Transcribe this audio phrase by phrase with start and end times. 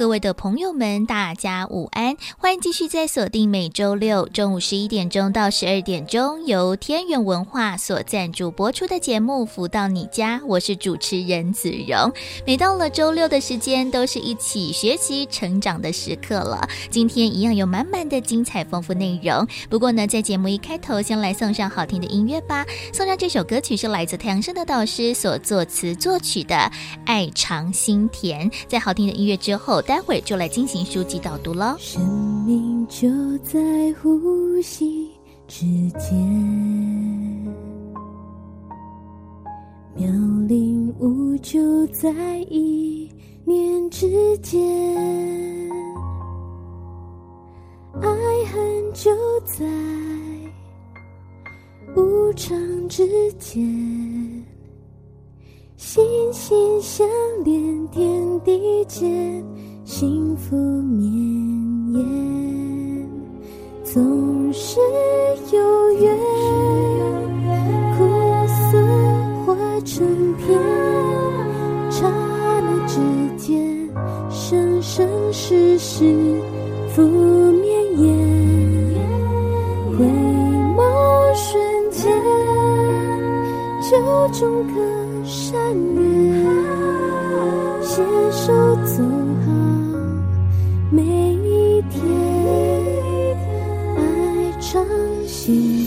[0.00, 2.16] 各位的朋友们，大家午安！
[2.38, 12.10] 欢迎继续在锁定每周六中午十一点钟到十二点钟，由天元文化所赞助播出的节目《福到你家》，我是主持人子荣。
[12.46, 16.66] 每到了周六的时间，都是一起学习成长的时刻了。
[16.88, 19.46] 今天一样有满满的精彩丰富内容。
[19.68, 22.64] 不过呢，在节目一开头，先来送上好听的音乐吧。
[22.94, 26.54] 送上这首歌曲是来自太阳升的导师所作词作曲的
[27.04, 28.50] 《爱尝心甜》。
[28.66, 31.76] 在好听的音乐之后，待会儿就来进行书籍导读了。
[31.80, 32.00] 生
[32.46, 33.58] 命就在
[34.00, 35.10] 呼吸
[35.48, 35.66] 之
[35.98, 36.16] 间，
[39.96, 40.08] 妙
[40.46, 42.08] 龄无就在
[42.48, 43.10] 一
[43.44, 44.60] 念之间，
[48.00, 48.08] 爱
[48.52, 49.10] 恨就
[49.40, 49.66] 在
[51.96, 52.56] 无常
[52.88, 53.60] 之间，
[55.76, 57.04] 心心相
[57.44, 59.44] 连，天地间。
[59.92, 61.12] 幸福绵
[61.92, 63.10] 延，
[63.82, 64.78] 总是
[65.52, 66.16] 有缘，
[67.98, 68.04] 苦
[68.46, 68.78] 涩
[69.44, 69.52] 化
[69.84, 70.56] 成甜，
[71.90, 73.00] 刹那之
[73.36, 73.90] 间，
[74.30, 76.04] 生生世世
[76.94, 78.16] 福绵延，
[79.98, 80.06] 回
[80.76, 80.78] 眸
[81.34, 82.12] 瞬间，
[83.90, 83.98] 就
[84.38, 84.74] 种颗
[85.24, 85.60] 善
[85.96, 86.46] 缘，
[87.82, 88.52] 携手
[88.86, 89.02] 走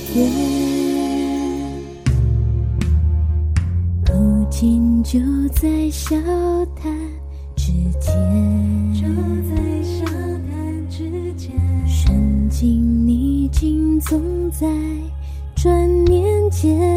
[0.03, 0.31] 心甜，
[4.05, 6.15] 如今就在笑
[6.75, 6.93] 谈
[7.55, 8.13] 之间，
[8.94, 9.07] 就
[9.50, 11.51] 在笑谈之间，
[11.88, 14.67] 顺境逆境总在
[15.55, 16.92] 转念间。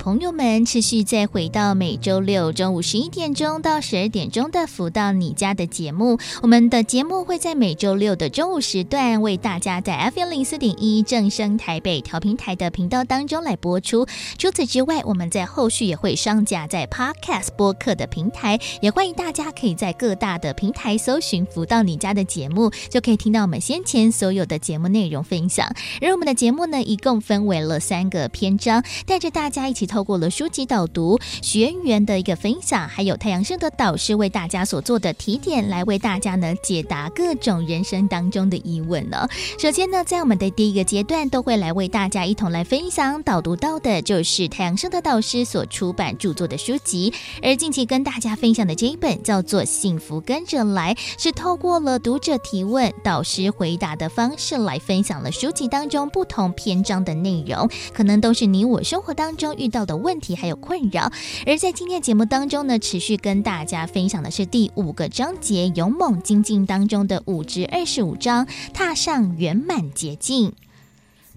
[0.00, 6.18] 朋友们持续再回到每周六中午十一点钟到十二点钟的“福到你家”的节目。
[6.42, 14.06] 我们的节目会在每周六的中午时段为大家在 FM 零四点一正声台北调频台的频道当中来播出。
[14.38, 25.66] 除此之外，我们在后续也会上架在 Podcast 播客的平台，也欢迎大家可以在各大的平台搜寻“福到你家”的节目，就可以听到我们先前所有的节目内容分享。
[26.00, 39.26] 而我们的节目呢，一共分为了三个篇章，带着大家一起透过了书籍导读、学员的一个分享，还有太阳盛德导师为大家所做的提点，来为大家呢解答各种人生当中的疑问呢。
[39.58, 47.12] 首先呢，在我们的第一个阶段，都会来为大家一同来分享导读到的，就是太阳盛德导师所出版著作的书籍。
[47.42, 61.12] 而近期跟大家分享的这一本叫做《幸福跟着来》，是透过了读者提问、导师回答的方式来分享了书籍当中不同篇章的内容，可能都是你我生活当中遇到的问问题还有困扰，
[61.46, 70.52] 而在今天节目当中呢，持续跟大家分享的是第五个章节《勇猛精进》当中的五至二十五章，踏上圆满捷径。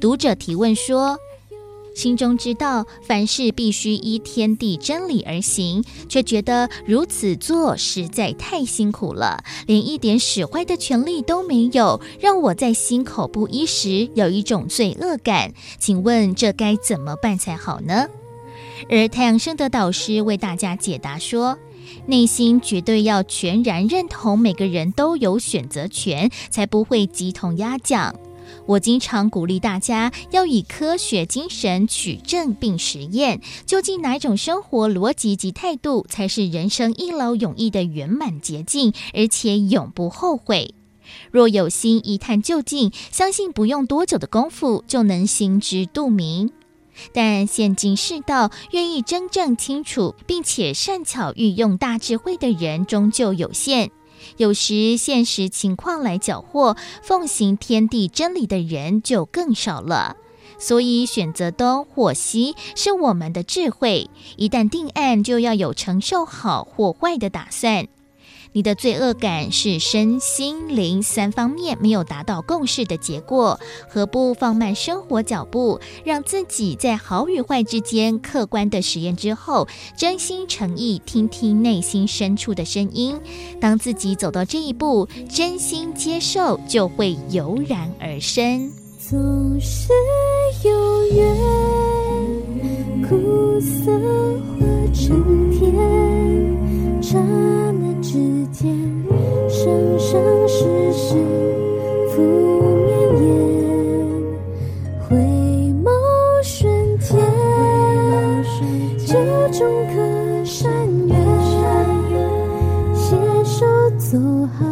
[0.02, 1.20] 读者提问说：
[1.96, 15.54] 心中知道凡事必须依天地真理而行，却觉得如此做实在太辛苦了，连一点使坏的权利都没有，让我在心口不一时有一种罪恶感。
[15.78, 18.08] 请问这该怎么办才好呢？
[18.90, 21.58] 而太阳盛德导师为大家解答说：
[22.06, 28.16] 内心绝对要全然认同每个人都有选择权，才不会鸡同鸭讲。
[28.66, 40.74] 我经常鼓励大家要以科学精神取证并实验，究竟哪种生活逻辑及态度才是人生一劳永逸的圆满捷径，而且永不后悔。
[41.32, 46.52] 若有心一探究竟，相信不用多久的功夫就能心知肚明。
[47.14, 53.92] 但现今世道，愿意真正清楚并且善巧运用大智慧的人终究有限。
[54.38, 60.16] 有时现实情况来搅和，奉行天地真理的人就更少了。
[60.60, 64.10] 所以选择东或西是我们的智慧。
[64.38, 67.88] 一旦定案，就要有承受好或坏的打算。
[68.54, 73.60] 你的罪恶感是身心灵三方面没有达到共识的结果，
[73.90, 79.68] 何不放慢生活脚步，让自己在好与坏之间客观的实验之后，
[79.98, 83.20] 真心诚意听听内心深处的声音。
[83.60, 88.72] 当自己走到这一步，真心接受，就会油然而生。
[89.00, 89.92] 总是
[90.64, 91.36] 有缘，
[93.02, 93.92] 苦涩
[94.40, 95.74] 化成甜，
[98.14, 98.68] 刹那之。
[99.50, 101.16] 生生世世，
[102.10, 102.22] 负
[102.86, 102.92] 绵
[103.24, 103.26] 延，
[105.00, 105.18] 回
[105.84, 105.90] 眸
[106.44, 107.20] 瞬间，
[109.08, 109.14] 就
[109.52, 109.94] 中可
[110.46, 110.72] 善
[111.08, 111.12] 缘，
[112.94, 113.66] 携手
[113.98, 114.20] 走
[114.60, 114.66] 好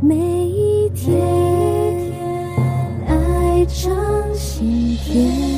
[0.00, 1.16] 每一天，
[3.06, 3.94] 爱常
[4.34, 5.49] 心田。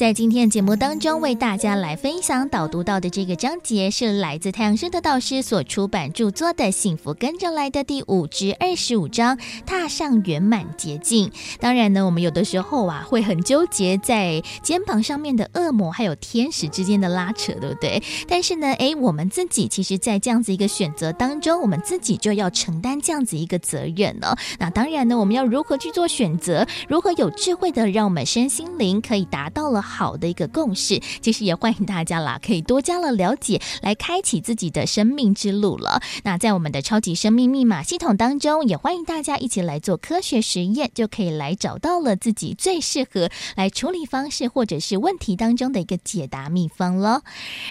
[0.00, 11.30] 在今天的节目当中，为大家来分享导读到的这个章节，是来自太阳升的导师所出版著作的《幸福跟着来的》第五至二十五章，踏上圆满捷径。
[11.58, 18.02] 当然呢，我们有的时候啊，会很纠结在肩膀上面的恶魔还有天使之间的拉扯，对不对？
[18.26, 24.34] 但是呢，诶，我们自己其实，在这样子一个选择当中，我们自己就要承担这样子一个责任呢。
[24.58, 26.66] 那当然呢，我们要如何去做选择？
[26.88, 29.84] 如何有智慧的让我们身心灵可以达到了？
[29.90, 36.00] 好的一个共识，其实也欢迎大家啦，可以多加了了解，来开启自己的生命之路了。
[36.22, 47.22] 那在我们的超级生命密码系统当中，也欢迎大家一起来做科学实验，就可以来找到了自己最适合来处理方式或者是问题当中的一个解答秘方了。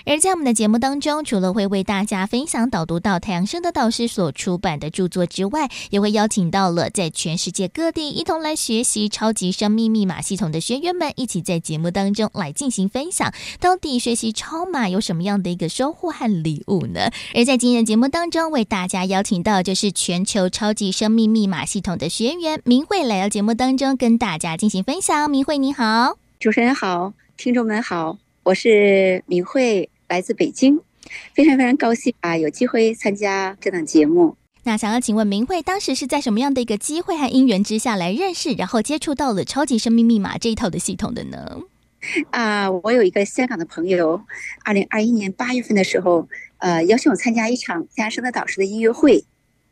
[0.05, 12.19] 而在我们的节目当中，除了会为大家分享导读到太阳升的导师所出版的著作之外，也会邀请到了在全世界各地一同来学习超级生命密码系统的学员们，一起在节目当中。
[12.19, 17.09] 中来进行分享，到底学习超码有什么样的一个收获和礼物呢？
[17.33, 25.31] 而在今天的节目当中，为大家邀请到就是全球超级生命密码系统的学员明慧来到节目当中，跟大家进行分享。
[25.31, 30.81] 明慧你好，主持人好，听众们好，我是明慧，来自北京，
[31.33, 34.35] 非常非常高兴啊，有机会参加这档节目。
[34.63, 41.61] 那想要请问明慧，当时是在什么样的一个机会和因缘之下来认识，然后接触到了超级生命密码这一套的系统的呢？
[42.31, 44.21] 啊，我有一个香港的朋友，
[44.63, 49.25] 二零二一年八月份的时候，呃，邀请我参加一场太阳盛德导师的音乐会，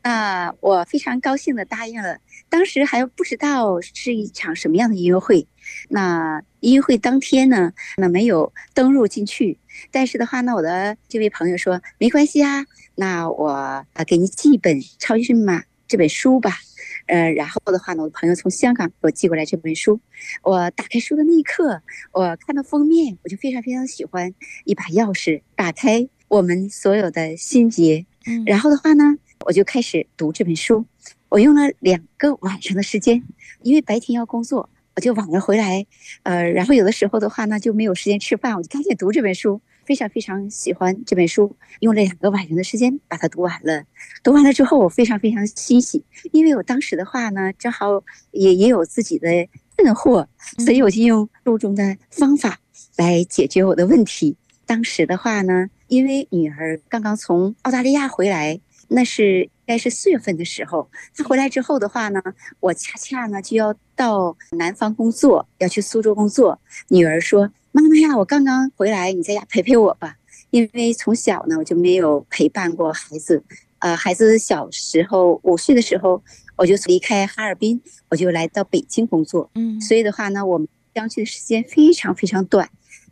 [0.04, 2.20] 那我非常高兴的答应了。
[2.50, 5.48] 当时还不知道是一场什么样的音乐会，
[5.90, 9.58] 那音乐会当天呢，那没有登入进去，
[9.92, 12.66] 但是的话呢，我的这位朋友说没关系啊，
[12.96, 16.58] 那我啊给你寄一本《超级密码》这本书吧。
[17.08, 20.00] 呃，然后的话呢，我的朋友从香港给我寄过来这本书，
[20.44, 21.82] 我打开书的那一刻，
[22.12, 24.34] 我看到封面，我就非常非常喜欢，
[24.66, 28.06] 一把钥匙打开我们所有的心结。
[28.26, 30.86] 嗯，然后的话呢，我就开始读这本书，
[31.30, 33.24] 我用了两个晚上的时间，
[33.62, 35.86] 因为白天要工作，我就晚了回来，
[36.24, 39.62] 呃，然后有的时候的话呢，就没有时间吃饭，我就赶紧读这本书。
[39.88, 43.86] 非常非常喜欢这本书，用了两个晚上的时间把它读完了。
[44.22, 46.04] 读完了之后，我非常非常欣喜，
[46.34, 49.30] 因为我当时的话呢，正好也也有自己的
[49.78, 50.28] 困惑，
[50.58, 52.60] 所以我就用书中的方法
[52.98, 54.36] 来解决我的问题。
[54.66, 62.22] 当时的话呢，因为女儿刚刚从澳大利亚回来，那是应该是四月份的时候，她回来之后的话呢，
[62.60, 66.60] 我恰恰呢就要到南方工作，要去苏州工作。
[66.90, 67.50] 女儿说。
[67.72, 70.18] 妈妈呀，我刚刚回来，你在家陪陪我吧。
[70.50, 73.44] 因为从小呢，我就没有陪伴过孩子。
[73.80, 76.24] 呃，孩子小时候五岁的时候，
[76.56, 79.52] 我就离开哈尔滨，我就来到北京工作。
[79.56, 82.70] 嗯，所以的话呢，我们相聚的时间非常非常短。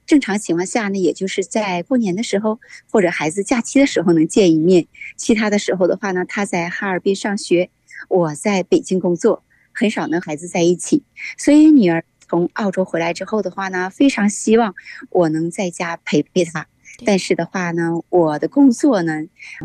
[0.08, 2.60] 正常情况下呢，也就是在过年的时候
[2.90, 4.88] 或者孩子假期的时候能见一面。
[5.18, 7.70] 其他的时候的话呢，他在哈尔滨上学，
[8.08, 11.04] 我在北京工作，很少能孩子在一起。
[11.38, 12.04] 所以女儿。
[12.28, 14.74] 从澳洲回来之后的话呢，非常希望
[15.10, 16.68] 我能在家陪陪他。
[17.06, 19.14] 但是的话呢，我的工作呢，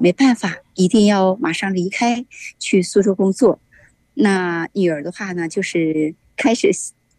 [0.00, 2.26] 没办法，一定要马上离开
[2.58, 3.60] 去苏州工作。
[4.14, 6.70] 那女儿的话呢，就是开始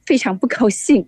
[0.05, 1.07] 非常不高兴。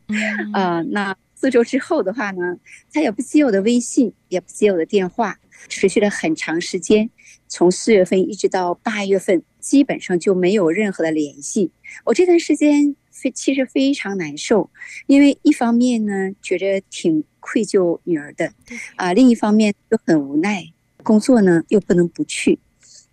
[0.53, 2.57] 啊、 呃，那苏州之后的话呢，
[2.93, 5.37] 她也不接我的微信，也不接我的电话，
[5.67, 7.09] 持续了很长时间，
[7.49, 11.73] 从四月份一直到八月份，基本上就没有任何的联系。
[12.05, 14.69] 我这段时间非其实非常难受，
[15.07, 18.47] 因为一方面呢，觉着挺愧疚女儿的，
[18.97, 22.59] 啊、呃，另一方面又很无奈，工作呢又不能不去。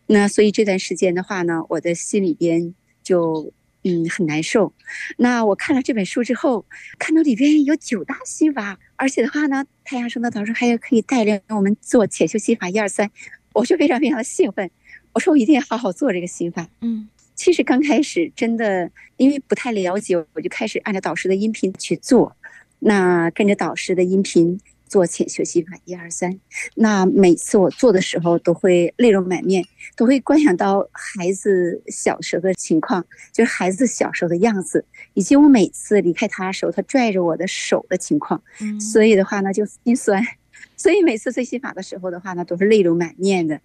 [0.07, 2.75] 那所以这段时间的话呢，我的心里边
[3.05, 3.52] 就
[3.85, 4.73] 嗯很难受。
[5.17, 6.67] 那我看了这本书之后，
[6.99, 13.09] 看到里边有九大心法，而且的话呢，太阳升的导师还有可以带领我们做潜修心法一二三，
[13.55, 14.69] 我就非常非常的兴奋。
[15.12, 16.69] 我说我一定要好好做这个心法。
[16.81, 17.09] 嗯，
[17.40, 22.37] 其实刚开始真的因为不太了解，我就开始按照导师的音频去做，
[22.80, 24.61] 那跟着导师的音频。
[24.90, 26.40] 做潜学习法一二三，
[26.75, 38.42] 那每次我做的时候都会泪流满面，都会观想到孩子小时候的情况，就是孩子小时候的样子，以及我每次离开他的时候，他拽着我的手的情况。
[38.61, 40.20] 嗯，所以的话呢，就心酸。
[40.76, 43.61] 所以每次最心法的时候的话呢，都是泪流满面的。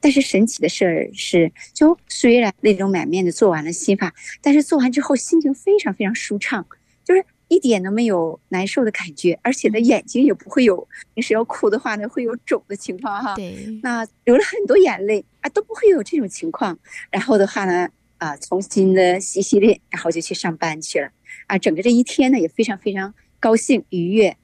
[0.00, 6.66] 但是神奇的事儿是，就虽然泪流满面的做完了心法，但是做完之后心情非常非常舒畅，
[7.04, 7.24] 就是。
[7.50, 13.36] 一点都没有难受的感觉，而且呢，眼睛也不会有，平时要哭的话呢，会有肿的情况哈。
[13.40, 16.78] 对，那流了很多眼泪啊，都不会有这种情况。
[17.10, 17.88] 然后的话呢，
[18.18, 21.08] 啊，重新的洗洗脸，然后就去上班去了。
[21.46, 24.36] 啊，整个这一天呢，也非常非常高兴愉悦。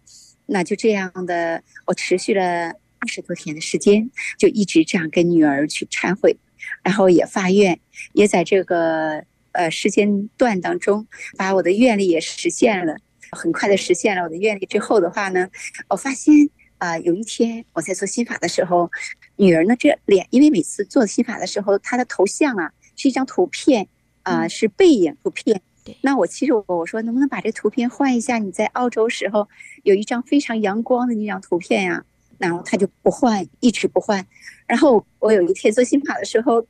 [0.46, 2.72] 那就这样的，我持续了
[3.04, 6.38] 二十多天的时间，就一直这样跟女儿去忏悔，
[6.82, 7.78] 然后也发愿，
[8.14, 9.24] 也在这个。
[9.56, 11.06] 呃，时间段当中，
[11.36, 12.96] 把我的愿力也实现了，
[13.30, 15.48] 很快的实现了我的愿力之后的话呢，
[15.88, 18.90] 我发现啊、呃，有一天我在做心法的时候，
[19.36, 23.86] 女儿呢这脸，因为每次做心法的时候，她的头像啊是一张图片
[24.24, 25.62] 啊、呃，是背影图片。
[25.84, 28.38] 对，那我其实我我说能不能把这图片换一下？
[28.38, 29.48] 你在澳洲时候
[29.84, 32.04] 有一张非常阳光的那张图片呀、啊，
[32.38, 34.26] 然后他就不换，一直不换。
[34.66, 36.66] 然后我有一天做新法的时候。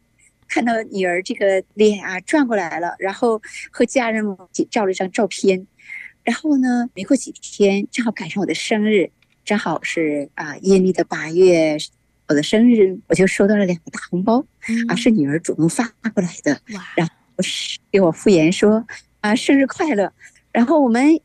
[0.46, 3.40] 看到女儿这个脸啊转过来了，然后
[3.70, 4.36] 和家人们
[4.70, 5.66] 照了一张照片，
[6.22, 9.10] 然后呢，没过几天，正好赶上我的生日，
[9.42, 11.78] 正好是啊阴历的八月，
[12.28, 14.44] 我的生日，我就收到了两个大红包，
[14.86, 16.60] 啊是女儿主动发过来的，
[16.94, 18.86] 然后是给我敷衍说
[19.22, 20.12] 啊生日快乐，
[20.52, 21.18] 然后我们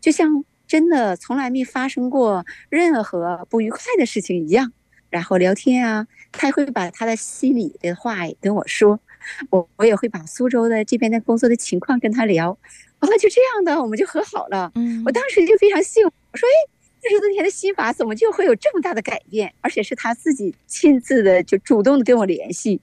[0.00, 4.72] 就像真的从来没发生过任何不愉快的事情一样。
[5.10, 8.98] 然后聊天啊，他也会把他的心里的话跟我说，
[9.50, 12.56] 我我也会把苏州的这边的工作的情况跟他聊，
[13.00, 14.72] 完了就这样的，我们就和好了。
[14.74, 16.56] 嗯，我当时就非常幸福，我说，哎，
[17.04, 19.52] 二十多天的心法怎么就会有这么大的改变？
[19.60, 22.80] 而且是他自己亲自的就主动的跟我联系，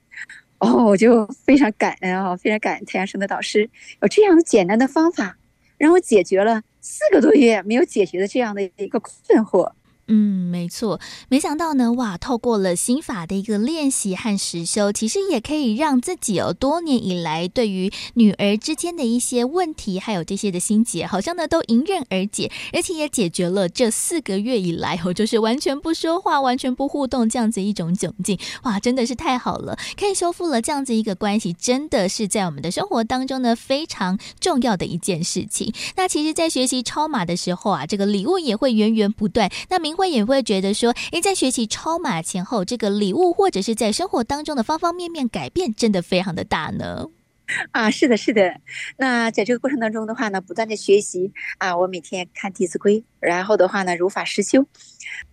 [0.60, 3.68] 哦，我就非常感恩啊，非常感恩太阳升的导师
[4.04, 5.40] 有这样简单的方法，
[5.80, 9.72] 让我解决了四个多月没有解决的这样的一个困惑。
[10.12, 35.72] 嗯，没错，没想到呢，哇，透过了心法的一个练习和实修，其实也可以让自己哦，多年以来对于女儿之间的一些问题，还有这些的心结，好像呢都迎刃而解，而且也解决了这四个月以来哦，就是完全不说话、完全不互动这样子一种窘境，哇，真的是太好了，可以修复了这样子一个关系，真的是在我们的生活当中呢非常重要的一件事情。
[35.96, 39.48] 那其实，在学习超马的时候啊，这个礼物也会源源不断。
[39.70, 39.99] 那明。
[40.00, 47.06] 会也会觉得说，诶，在学习超马前后，这个礼物或者是在生活当中的方方面面改变，真的非常的大呢。
[47.72, 48.62] 啊，是的，是的。
[48.96, 54.66] 那在这个过程当中的话呢，不断的学习啊，我每天看《弟子规》，然后的话呢，如法实修，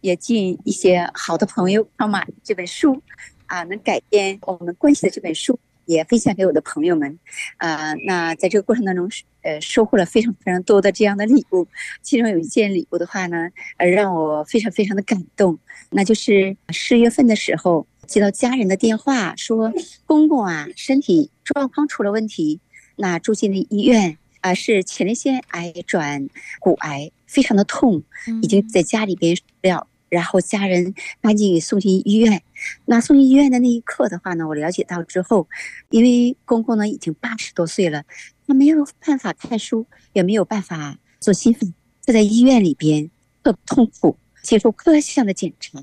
[0.01, 3.01] 也进一些好的朋友超马这本书
[3.47, 5.57] 啊，能改变我们关系的这本书。
[5.85, 7.17] 也分享给我的朋友们，
[7.59, 9.09] 啊、那在这个过程当中，
[9.47, 11.69] 呃，收获了非常非常多的这样的礼物。
[12.03, 15.57] 其中有一件礼物的话呢，呃，让我非常非常的感动，
[15.91, 19.73] 那就是十月份的时候接到家人的电话，说
[20.05, 22.61] 公公啊身体状况出了问题，
[22.97, 28.03] 那住进了医院啊、呃，是前列腺癌转骨癌，非常的痛，
[28.43, 29.87] 已经在家里边了。
[30.09, 32.41] 然后家人赶紧给送进医院。
[32.85, 35.49] 那送进医院的那一刻的话呢，我了解到之后，
[35.91, 38.05] 因为公公呢已经八十多岁了，
[38.47, 41.67] 他没有办法看书，也没有办法做心肺，
[42.01, 43.11] 就在医院里边
[43.43, 45.83] 特痛苦，接受各项的检查。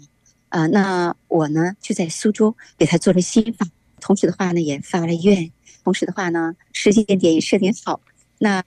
[0.50, 3.67] 啊、那我呢就在苏州给他做了心法，
[4.00, 5.51] 同时的话呢也发了愿，
[5.84, 8.00] 同时的话呢时间点也设定好。
[8.39, 8.63] 那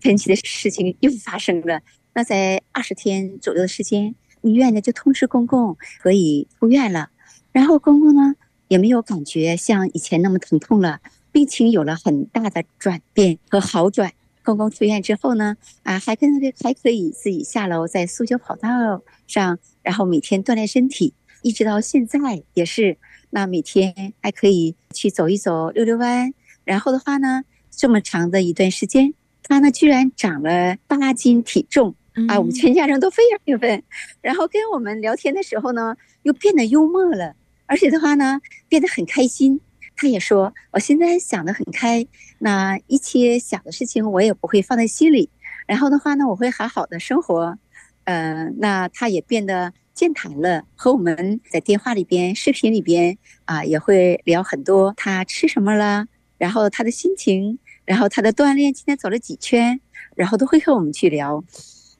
[0.00, 1.80] 神奇的事情又发生了，
[2.12, 4.14] 那在二十天左右的时间。
[4.42, 7.08] 医院呢就通知公公可以出院了，
[7.50, 8.34] 然后公公呢
[8.68, 11.00] 也没有感觉像以前那么疼痛了，
[11.34, 14.12] 病情有了很大的转变和好转。
[14.44, 16.30] 公公出院之后呢，啊，还跟
[16.62, 21.12] 还可以自己下楼在塑胶跑道上，然后每天锻炼身体，
[21.42, 22.96] 一直到现在也是。
[23.30, 26.32] 那每天还可以去走一走、溜溜弯。
[26.62, 29.12] 然后的话呢，这么长的一段时间，
[29.42, 31.96] 他呢居然长了八斤体重
[32.28, 32.38] 啊！
[32.38, 33.82] 我们全家人都非常兴奋。
[34.20, 37.34] 然后跟我们聊天的时候呢，又变得幽默了，
[37.66, 39.60] 而且的话呢，变得很开心。
[39.96, 42.06] 他也说，我现在想得很开，
[42.38, 45.30] 那一切小的事情我也不会放在心里。
[45.66, 47.58] 然后的话呢，我会好好的生活。
[48.04, 59.80] 呃，那他也变得健谈了，和我们在电话里边、视频里边啊，也会聊很多他吃什么了，然后他的心情，然后他的锻炼，今天走了几圈，
[60.14, 61.42] 然后都会和我们去聊。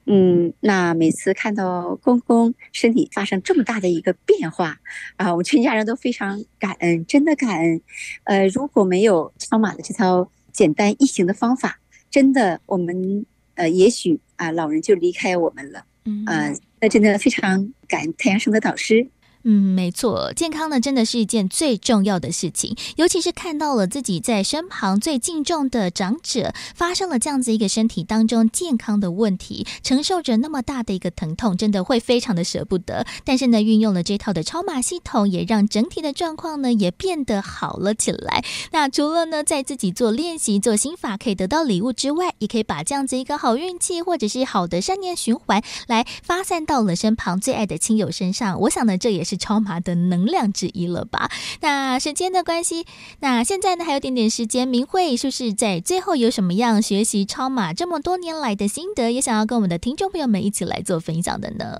[0.05, 4.79] 嗯，那每次看到公公身体发生这么大的一个变化
[5.15, 7.81] 啊，我们全家人都非常感恩，真的感恩。
[8.25, 11.79] 呃，如果没有超马的这套简单易行的方法，
[12.11, 15.85] 真的我们呃，也许啊，老人就离开我们了。
[16.05, 19.07] 嗯，呃，那真的非常感恩太阳升的导师。
[19.47, 33.05] 嗯，没错，健康呢真的是一件最重要的事情，尤其是看到了自己在身旁最敬重的长者发生了这样子一个身体当中健康的问题，承受着那么大的一个疼痛，真的会非常的舍不得。
[33.23, 38.43] 但是呢，运用了这套的超马系统，也让整体的状况呢也变得好了起来。
[38.71, 48.59] 那除了呢在自己做练习、做心法可以得到礼物之外，也可以把这样子一个好运气或者是好的善念循环来发散到了身旁最爱的亲友身上。
[48.61, 49.34] 我想呢，这也是。
[49.37, 51.31] 超码的能量之一了吧？
[51.61, 52.85] 那时间的关系，
[53.19, 54.67] 那现在呢还有点点时间。
[54.67, 61.79] 明慧是不是在最后有什么样学习超码这么多年来的心得，也想要跟我们的听众朋友们一起来做分享的呢？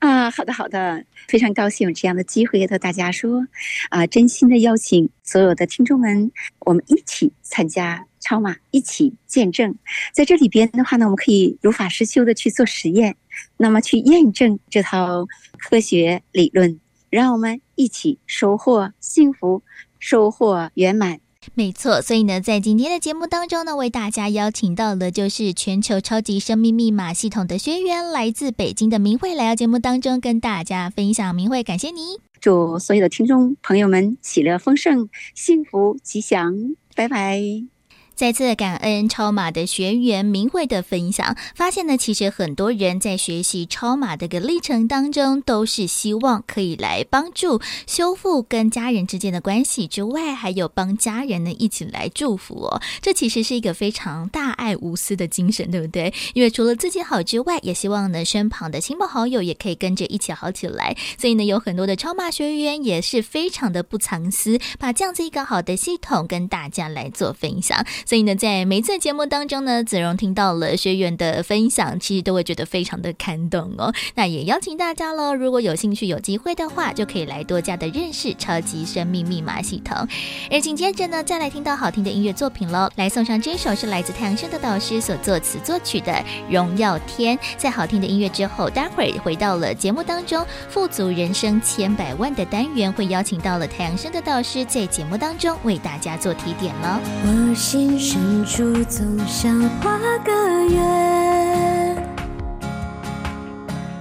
[0.00, 3.46] 啊，好的好的，非常高兴有这样的机会和大家说，
[3.88, 9.74] 啊，真心的邀请所有的听众们，我们一起参加超码，一起见证。
[10.12, 13.16] 在这里边的话呢，我们可以如法实修的去做实验，
[13.56, 15.26] 那么去验证这套
[15.58, 16.78] 科学理论。
[17.10, 19.62] 让我们一起收获幸福，
[19.98, 21.20] 收获圆满。
[21.54, 31.32] 没错，所以呢，在今天的节目当中呢，为大家邀请到的就是全球超级生命密码系统的学员，来自北京的明慧，来到节目当中跟大家分享。
[31.32, 37.75] 明慧，感谢你，祝所有的听众朋友们喜乐丰盛，幸福吉祥，拜拜。
[38.16, 52.80] 再次感恩超马的学员明慧的分享，发现呢，其实很多人在学习超马的个历程当中，都是希望可以来帮助修复跟家人之间的关系之外，还有帮家人呢一起来祝福哦。
[53.02, 56.14] 这其实是一个非常大爱无私的精神，对不对？
[56.32, 60.96] 因为除了自己好之外，也希望呢身旁的亲朋好友也可以跟着一起好起来。
[61.18, 67.84] 所以呢，有很多的超马学员也是非常的不藏私，把这样子一个好的系统跟大家来做分享。
[68.06, 73.92] 所以呢，在每次节目当中呢，子荣听到了学员的分享，其实都会觉得非常的感动哦。
[74.14, 80.06] 那也邀请大家喽，如果有兴趣、有机会的话，就可以来多加的认识超级生命密码系统。
[80.50, 86.12] 而紧接着呢，再来听到好听的音乐作品喽，来送上这首是来自太阳升的导师所作词作曲的
[86.48, 87.36] 《荣耀天》。
[87.56, 97.00] 在好听的音乐之后，待会儿回到了节目当中，富足人生千百万的单元，会邀请到了太阳升的导师在节目当中为大家做提点喽。
[97.24, 97.95] 我心。
[97.98, 100.32] 深处总想画个
[100.68, 101.96] 圆，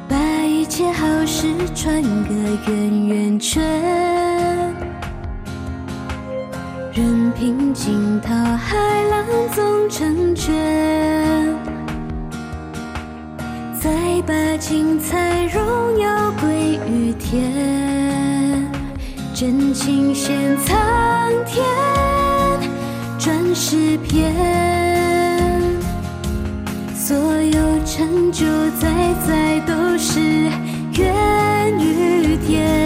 [0.10, 2.34] 把一切好事串个
[2.68, 3.64] 圆圆圈，
[6.94, 8.76] 任凭惊涛骇
[9.10, 10.54] 浪总成全，
[13.80, 13.90] 再
[14.28, 18.70] 把精彩荣耀归于天，
[19.34, 20.76] 真情献苍
[21.46, 21.64] 天。
[23.58, 24.36] 诗篇，
[26.94, 28.46] 所有成就
[28.82, 30.20] 在在都是
[30.92, 32.85] 源于天，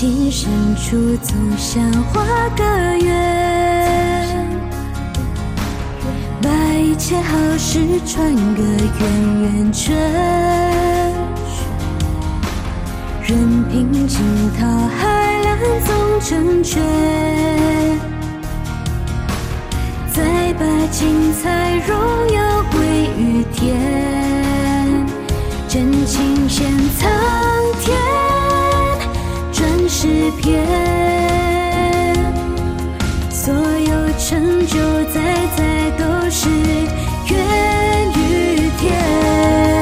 [0.00, 2.24] 我心深处总想画
[2.56, 2.64] 个
[3.04, 4.46] 圆，
[6.40, 8.62] 把一切好事串个
[8.98, 9.94] 圆圆圈，
[13.22, 14.18] 任凭惊
[14.58, 14.66] 涛
[14.98, 16.82] 骇浪总成全，
[20.14, 21.94] 再把精彩荣
[22.32, 22.80] 耀归
[23.18, 23.78] 于天，
[25.68, 27.10] 真情献苍
[27.82, 28.19] 天。
[30.00, 30.08] 诗
[30.38, 30.64] 篇，
[33.30, 34.78] 所有成就
[35.12, 35.20] 在
[35.58, 36.48] 在都是
[37.28, 37.36] 源
[38.14, 39.79] 于天。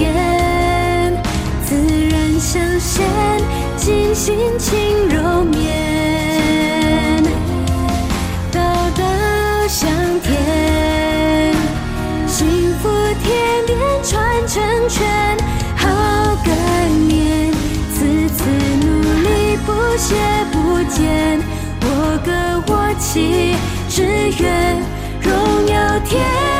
[0.00, 1.12] 天，
[1.62, 1.76] 自
[2.08, 3.04] 然相现，
[3.76, 4.70] 尽心情
[5.10, 7.22] 柔绵，
[8.50, 8.62] 道
[8.96, 9.04] 道
[9.68, 11.54] 相甜，
[12.26, 12.88] 幸福
[13.22, 15.06] 甜点传成圈，
[15.76, 15.86] 好
[16.46, 16.56] 感
[17.06, 17.52] 念，
[17.92, 17.98] 次
[18.30, 18.48] 次
[18.80, 20.16] 努力不懈
[20.50, 21.38] 不减，
[21.82, 22.32] 我歌
[22.72, 23.54] 我泣，
[23.90, 24.02] 只
[24.42, 24.78] 愿
[25.20, 25.30] 荣
[25.66, 26.59] 耀天。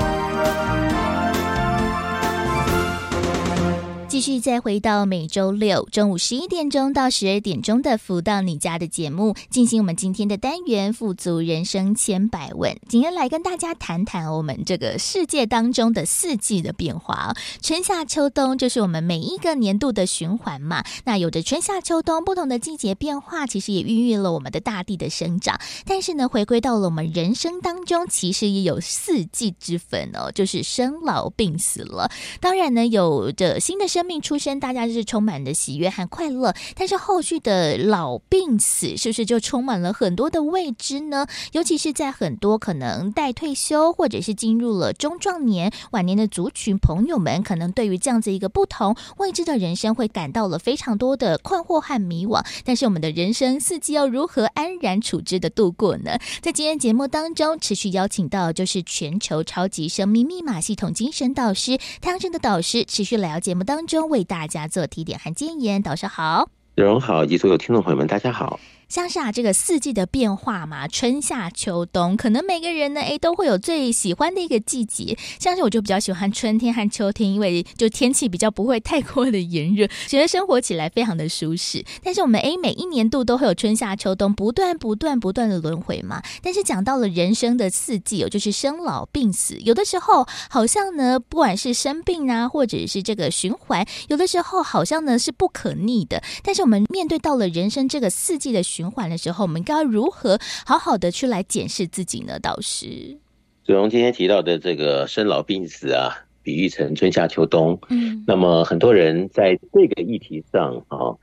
[4.11, 12.77] 继续再回到每周六中午十一点钟到十二点钟的“福到你家”的节目，进行我们今天的单元“富足人生千百问”。
[12.89, 17.33] 今天来跟大家谈谈我们这个世界当中的四季的变化。
[17.61, 20.83] 春夏秋冬就是我们每一个年度的循环嘛。
[21.05, 25.57] 那有着春夏秋冬不同的季节变化，其实也孕育了我们的大地的生长。
[25.85, 32.11] 但是呢，回归到了我们人生当中，其实也有四季之分哦，就是生老病死了。
[32.41, 34.00] 当然呢，有着新的生。
[34.01, 36.55] 生命出生，大家是充满的喜悦和快乐。
[36.75, 41.27] 但是后续的老病死，是不是就充满了很多的未知呢？
[41.51, 52.43] 尤其是在很多可能待退休或者是进入了中壮年、晚年的族群朋友们，可能对于这样子一个不同未知的人生，会感到了非常多的困惑和迷惘。
[52.65, 56.17] 但是我们的人生四季要如何安然处之的度过呢？
[56.41, 63.90] 在今天节目当中，持续邀请到就是全球超级生命密码系统精神导师太阳盛的导师，持续来到节目当中。
[63.91, 68.57] 中为大家做提点和建言，导师好，子荣好，以及所有听众朋友们，大家好。
[68.91, 75.17] 像是啊，这个四季的变化嘛，春夏秋冬，可能每个人呢，哎，都会有最喜欢的一个季节。
[75.39, 81.85] 像是我就比较喜欢春天和秋天，因为就天气比较不会太过的炎热， 觉得生活起来非常的舒适。
[82.03, 86.21] 但是我们哎，每一年度都会有春夏秋冬不断不断不断的轮回嘛。
[86.41, 96.21] 但是讲到了人生的四季哦，就是生老病死，有的时候好像呢，不管是生病啊，或者是这个循环，有的时候好像呢是不可逆的。
[96.43, 102.39] 但是我们面对到了人生这个四季的循循环的时候，我们应该如何好好的去来检视自己呢？
[102.39, 103.15] 导师，
[103.63, 107.79] 子荣今天提到的这个生老病死啊，比喻成春夏秋冬。
[107.89, 111.13] 嗯，那么很多人在这个议题上啊，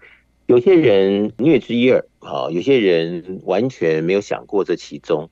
[0.47, 5.29] 有些人略知一二啊，有些人完全没有想过这其中。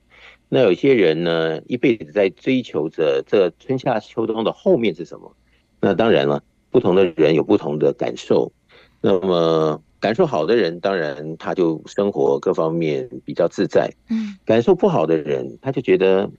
[0.49, 5.33] 那有些人呢，一辈子在追求着这春夏秋冬的后面是什么？
[5.79, 8.51] 那当然了，不同的人有不同的感受。
[8.99, 9.81] 那么。
[9.99, 13.91] 感受好的人，当然他就生活各方面比较自在。
[14.09, 16.29] 嗯，感受不好的人，他就觉得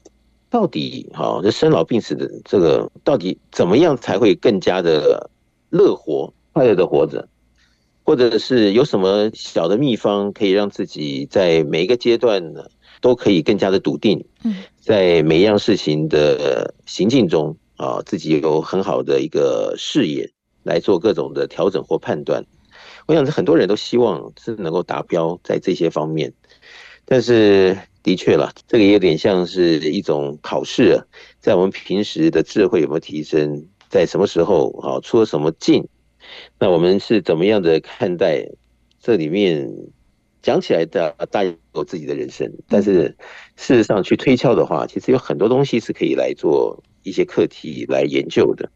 [0.48, 5.30] 到底哈，这生老病死的这个到底怎么样才会更加的
[5.70, 7.28] 乐活、快乐的活着？
[8.04, 12.64] 或者是有什么小的秘方，可以让自己在每一个阶段呢，
[13.02, 14.24] 都可以更加的笃定？
[14.44, 20.30] 嗯，在每一样事情的行进中啊，自己有很好的一个视野
[20.62, 22.42] 来做各种的调整或判断。
[23.08, 26.30] 我想，很多人都希望是能够达标在这些方面，
[27.06, 31.04] 但是的确了，这个也有点像是一种考试啊，
[31.40, 35.88] 在我们平时的智慧有没有提升，在什么时候啊出了什么境，
[36.58, 38.46] 那我们是怎么样的看待
[39.00, 39.72] 这里面？
[40.40, 43.16] 讲起来的大家有自己的人生，但是
[43.56, 48.70] 事实上去推敲的话，其实有很多东西是可以来做一些课题来研究的。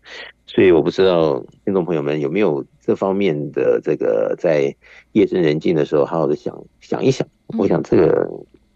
[0.47, 4.75] 所以我不知道听众朋友们有没有这方面的这个在
[5.13, 7.27] 夜深人静的时候好好的想想一想，
[7.59, 8.29] 我想这个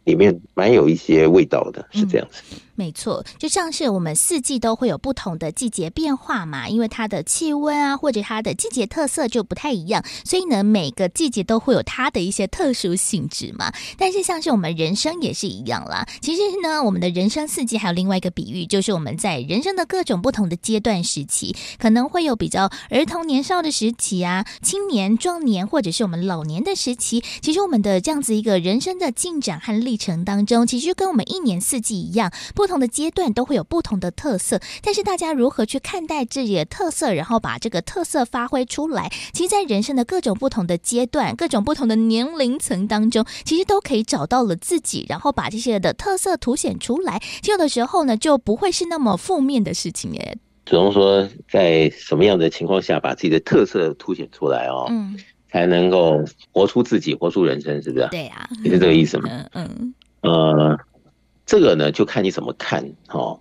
[0.05, 2.57] 里面蛮有一些味道的，是这样子。
[2.77, 13.73] 没错，就像是我们四季都会有不同的季节变化嘛，因为它的气温啊，或者它的季节特色就不太一样，所以呢，每个季节都会有它的一些特殊性质嘛。
[13.97, 27.25] 但是像是我们人生也是一样啦，其实呢，我们的人生四季还有另外一个比喻，就是我们在人生的各种不同的阶段时期，可能会有比较儿童年少的时期啊，青年壮年，或者是我们老年的时期。
[27.41, 32.66] 其实我们的这样子一个人生的进展和历程当中，其实跟我们一年四季一样，不。
[32.67, 39.09] 不同的阶段都会有不同的特色，但是大家如何去看待自己的特色，然后把这个特色发挥出来？
[39.33, 47.21] 其实，在人生的各种不同的阶段、各种不同的年龄层当中，其实都可以找到了自己，然后把这些的特色凸显出来。
[47.41, 50.37] 其实有的时候呢，就不会是那么负面的事情耶。
[50.65, 55.17] 只能说，在什么样的情况下把自己的特色凸显出来哦，嗯，
[55.53, 56.19] 才能够
[56.51, 58.09] 活出自己，活出人生，是不是？
[58.11, 59.29] 对呀、啊，是这个意思吗？
[59.31, 60.77] 嗯嗯，呃。
[61.47, 63.41] 这个呢，就看你怎么看哦。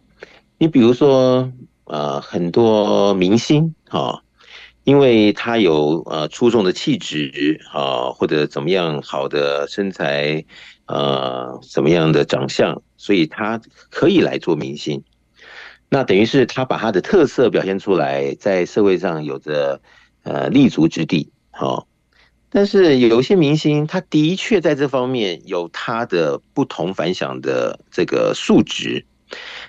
[0.60, 1.52] 你比如说，
[1.86, 4.24] 呃，很多明星哈，
[4.84, 10.46] 因为他有呃出众的气质啊，或者怎么样好的身材，
[10.86, 15.04] 呃，怎么样的长相，所以他可以来做明星。
[15.90, 19.82] 那等于是他把他的特色表现出来，在社会上有着
[20.24, 21.86] 呃立足之地，哈。
[22.56, 29.04] 但是有些明星，他的确在这方面有他的不同凡响的这个素质，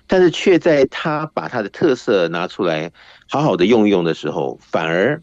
[0.06, 2.92] 但是却在他把他的特色拿出来
[3.28, 5.20] 好好的用一用的时候，反而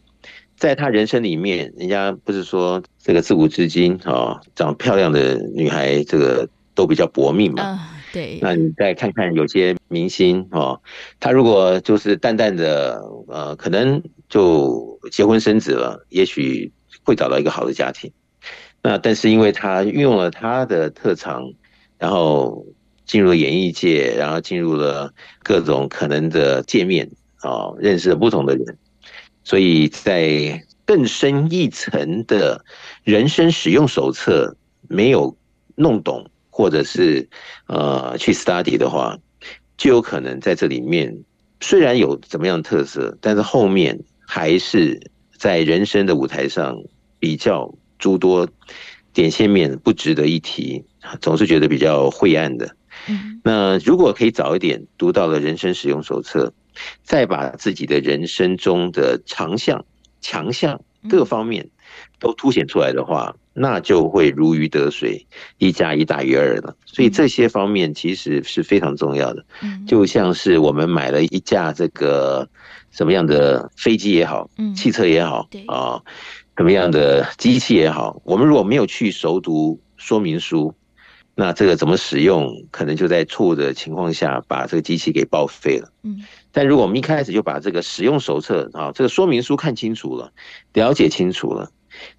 [0.58, 6.46] 在他人生里面，人家不是说这个自古至今啊，长漂亮的女孩这个
[6.76, 7.80] 都比较薄命嘛？
[8.12, 8.40] 对。
[8.42, 10.82] 那你再看看有些明星哦，
[11.18, 16.70] 他如果就是淡淡的呃，可能就结婚生子了，也许。
[17.04, 18.12] 会找到一个好的家庭，
[18.82, 21.54] 那但是因为他运用了他的特长，
[21.98, 22.66] 然后
[23.06, 25.14] 进入演艺界，然后进入了
[25.44, 27.10] 各种可能的界面
[27.42, 28.78] 啊，认识了不同的人，
[29.44, 32.64] 所以在更深一层的
[33.04, 34.56] 人生使用手册
[34.88, 35.38] 没有
[35.76, 37.28] 弄懂，或者是
[37.68, 39.18] 呃去 study 的话，
[39.78, 41.24] 就有可能在这里面
[41.62, 45.00] 虽然有怎么样的特色，但是后面还是
[45.38, 46.78] 在人生的舞台上。
[47.24, 48.46] 比较诸多
[49.14, 50.84] 点线面不值得一提，
[51.22, 52.76] 总是觉得比较晦暗的。
[53.46, 56.52] 那如果可以早一点读到了人生使用手册，
[57.02, 59.86] 再把自己的人生中的长项、
[60.20, 61.70] 强项各方面
[62.20, 65.26] 都凸显出来的话，那就会如鱼得水，
[65.60, 66.76] 一加一大于二了。
[66.86, 69.46] 所以这些方面其实是非常重要的。
[69.88, 72.50] 就像是我们买了一架这个
[72.92, 76.02] 什么样的飞机也好，汽车也好啊。
[76.56, 80.74] 什么样的机器也好，我们如果没有去熟读说明书，
[81.34, 85.90] 那这个怎么使用，可能就在错误的情况下把这个机器给报废了。
[86.04, 90.32] 嗯，但如果我们一开始就把这个使用手册啊，这个说明书看清楚了，
[90.74, 91.72] 了解清楚了，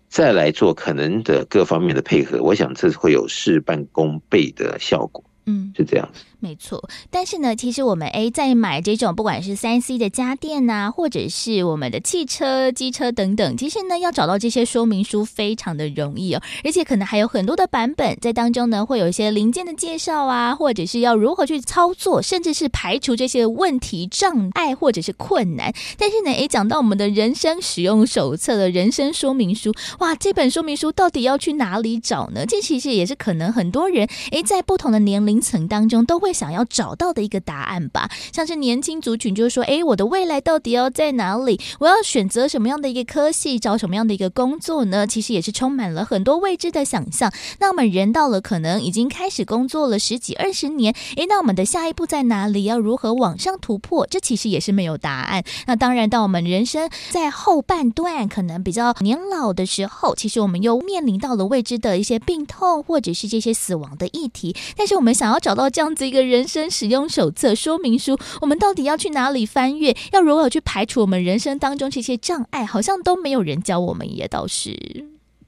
[0.08, 5.22] 再来做可能的各方面的配合，我想这会有事半功倍的效果。
[5.46, 6.08] 嗯，是这样。
[6.44, 25.72] 没错，但是呢，其实我们诶在买这种不管是三 C 的家电呐，或者是我们的汽车、机车等等，其实呢，要找到这些说明书非常的容易哦，而且可能还有很多的版本在当中呢，会有一些零件的介绍啊，或者是要如何去操作，甚至是排除这些问题障碍或者是困难。
[25.96, 32.44] 但是呢，诶讲到我们的人生使用手册的人生说明书，哇，这本说明书到底要去哪里找呢？
[32.44, 36.33] 这其实也是可能很多人诶在不同的年龄层当中都会。
[36.34, 41.60] 想要找到的一个答案吧，像是年轻族群，就是说，诶，我的未来到底要在哪里？
[41.78, 45.06] 我要选择什么样的一个科系，找什么样的一个工作呢？
[45.06, 47.32] 其实也是充满了很多未知的想象。
[47.60, 52.64] 那我们人到了可能已经开始工作了十几二十年，诶，那我们的下一步在哪里？
[52.64, 54.04] 要如何往上突破？
[54.08, 55.44] 这其实也是没有答案。
[55.66, 64.56] 那当然，到我们人生在后半段，可能比较年老的时候，其实我们又面临到了未知的一些病痛，或者是这些死亡的议题。
[64.76, 66.23] 但是我们想要找到这样子一个。
[66.24, 69.94] 人生使用手册说明书，我们到底要去哪里翻阅？
[70.12, 72.64] 要如何去排除我们人生当中这些障碍？
[72.64, 74.76] 好像都没有人教我们，也倒是。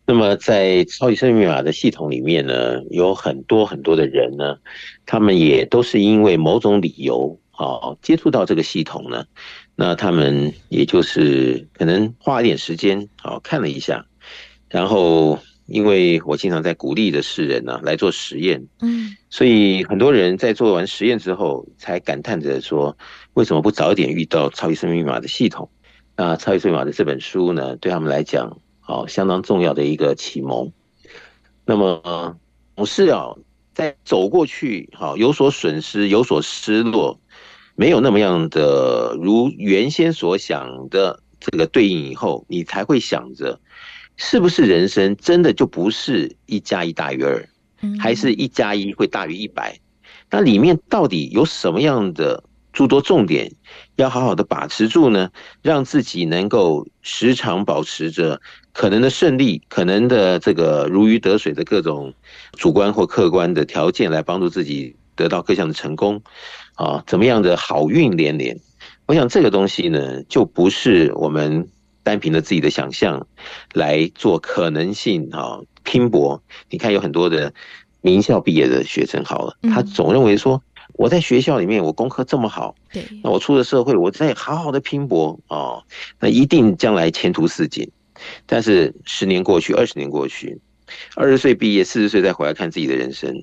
[0.07, 4.57] 那么，在超级生命密码的系统里面呢，有很多很多的人呢，
[5.05, 9.25] 他们也都是因为某种理由啊，接触到这个系统呢，
[9.75, 14.07] 那他们也就是可能花一点时间啊，看了一下，
[14.69, 15.39] 然后。
[15.67, 22.97] 因为我经常在鼓励的世人呢、啊、来做实验，嗯，所以很多人在做完实验之后，才感叹着说，
[23.35, 25.69] 为什么不早点遇到超级生命密码的系统？
[26.17, 30.73] 那超级生命密码的这本书呢，对他们来讲，哦，相当重要的一个启蒙。
[31.65, 32.39] 那么，
[32.77, 33.35] 总是啊
[33.75, 37.19] 在走过去，好有所损失，有所失落，
[37.75, 43.61] 没有那么样的如原先所想的这个对应以后，你才会想着，
[44.17, 47.49] 是不是人生真的就不是一加一大于二，
[47.99, 49.79] 还是一加一会大于一百？
[50.31, 53.53] 那里面到底有什么样的诸多重点，
[53.95, 55.31] 要好好的把持住呢？
[55.63, 58.41] 让自己能够时常保持着
[58.73, 62.13] 可能的胜利，可能的这个如鱼得水的各种
[62.53, 66.21] 主观或客观的条件，来帮助自己得到各项的成功
[66.75, 68.59] 啊，怎么样的好运连连？
[69.07, 71.69] 我想这个东西呢，就不是我们
[72.07, 73.27] 单凭着自己的想象
[73.75, 76.41] 来做可能性啊拼搏。
[76.71, 77.53] 你看有很多的。
[78.03, 85.83] 名校毕业的学生好了，他总认为说，我在学校里面我功课这么好，对，那我出了社会，我再好好的拼搏哦，
[86.21, 87.91] 那一定将来前途似锦。
[88.47, 90.61] 但是十年过去，二十年过去，
[91.17, 93.43] 二十岁毕业，四十岁再回来看自己的人生，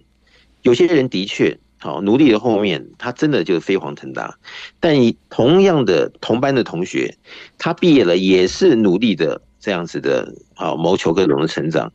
[0.62, 4.40] 有些人的确好努力的后面，他真的就飞黄腾达。
[4.80, 4.96] 但
[5.30, 7.18] 同样的同班的同学，
[7.58, 11.92] 他毕业了也是努力的这样子的，好谋求各种的成长。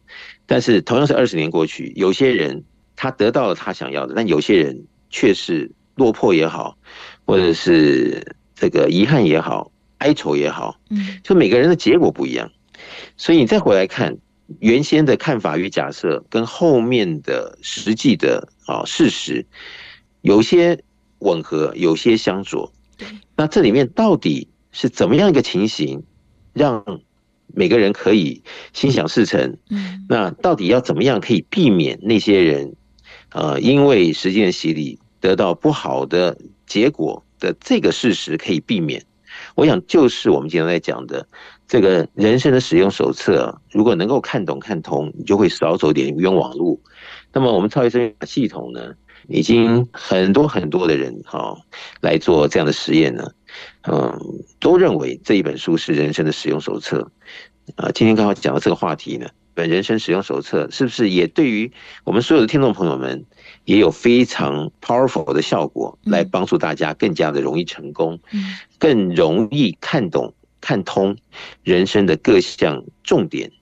[0.46, 2.62] 但是同样是二十年过去，有些人
[2.94, 6.76] 他得到了他想要的，但有些人却是落魄也好，
[7.24, 12.50] 或者是这个遗憾也好，哀愁也好，嗯，就每个人的结果不一样。
[13.16, 14.16] 所以你再回来看
[14.60, 19.44] 原先的看法与假设，跟后面的实际的啊事实，
[20.20, 20.82] 有些
[21.18, 22.72] 吻合，有些相左。
[23.36, 26.02] 那这里面到底是怎么样一个情形，
[26.52, 27.00] 让？
[27.54, 28.42] 每个人可以
[28.74, 32.76] 心想事成，嗯，那到底要怎么样可以避免那些人，
[33.30, 39.02] 呃，因为时间的洗礼得到不好的结果的这个事实可以避免？
[39.54, 41.26] 我想就是我们今天在讲的
[41.66, 46.78] 这个人生的使用手册，如果能够看懂看通，你就会少走点冤枉路。
[47.32, 48.94] 那么我们超越生命系统呢，
[49.28, 51.56] 已经很多很多的人哈
[52.00, 53.30] 来做这样的实验呢。
[53.82, 54.18] 嗯，
[54.58, 57.10] 都认为这一本书是人生的使用手册。
[57.76, 61.70] 啊，今天刚好讲到这个话题呢，本人生使用手册是不是也对于
[62.04, 63.26] 我们所有的听众朋友们
[63.64, 68.18] 也有非常 powerful 的效果，来帮助大家更加的容易成功，
[68.78, 71.16] 更容易看懂、看通
[71.62, 73.52] 人生的各项重点，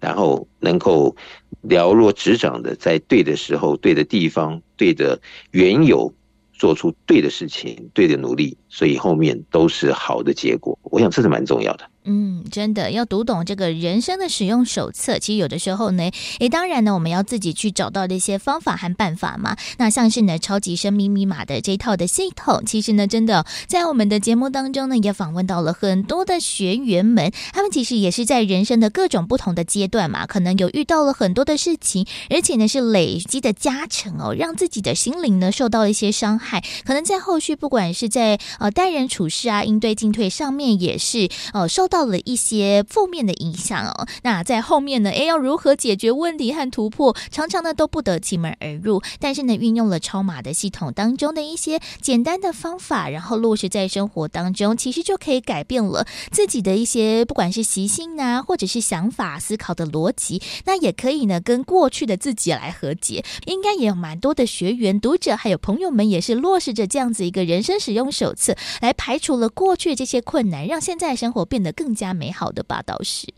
[0.00, 1.14] 然后能够
[1.62, 6.12] 了若指掌的在对的时候、对的地方、对的缘由。
[6.58, 10.78] 做出对的事情，对的努力，所以后面都是好的结果。
[10.84, 11.86] 我想这是蛮重要的。
[12.08, 15.18] 嗯，真的要读懂这个人生的使用手册。
[15.18, 19.56] 其实有的时候呢，诶，当然呢，我们要自己去找到的一些方法和办法嘛。
[19.78, 27.32] 那像是呢，超级生命密码的这一套的系统，其实呢，真的在我们的节目当中呢，也访问到了很多的学员们。
[27.52, 36.62] 他们其实也是在人生的各种不同的阶段嘛，可能有遇到了很多的事情，而且呢，是累积的加成哦，让自己的心灵呢受到了一些伤害。
[36.84, 41.95] 可能在后续，不管是在呃待人处事啊、应对进退上面，也是呃受到。
[41.96, 49.00] 到了一些负面的影响哦，那在后面呢，诶，要如何解决问题和突破，常常呢都不得其门而入。
[49.18, 60.42] 但是呢，运用了超码的系统当中的一些简单的方法，然后落实在生活当中，其实就可以改变了自己的一些不管是习性啊，或者是想法、思考的逻辑。
[60.66, 63.24] 那也可以呢，跟过去的自己来和解。
[63.46, 71.85] 应该也有蛮多的学员、读者还有朋友们，也是落实着这样子一个人生使用手册，来排除了过去这些困难，让现在生活变得更。
[71.86, 73.28] 更加美好的吧，倒是。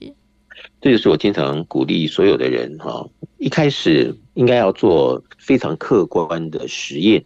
[0.80, 3.06] 这就是我经常鼓励所有的人哈，
[3.36, 7.22] 一开始应该要做非常客观的实验，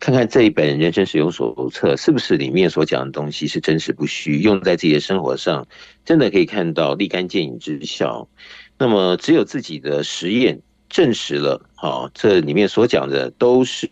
[0.00, 5.68] 看看这一本人生使用手册是不是里面所讲的东西是真实不虚，用在自己的生活上，
[6.04, 8.28] 真的可以看到立竿见影之效。
[8.76, 10.60] 那么，只有自己的实验。
[10.88, 13.88] 证实了，好，这里面所讲的都是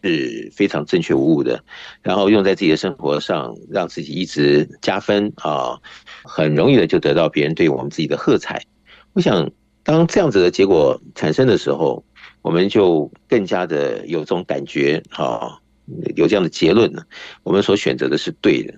[0.52, 1.62] 非常正确无误的，
[2.02, 5.78] 然后用在自己的生活上，让自己一直加分啊，
[6.22, 8.64] 很容易的就得到别人对我们自己的喝彩。
[9.12, 9.50] 我想，
[9.82, 12.04] 当这样子的结果产生的时候，
[12.42, 15.58] 我们就更加的有这种感觉，啊，
[16.16, 17.02] 有这样的结论呢，
[17.42, 18.74] 我们所选择的是对的。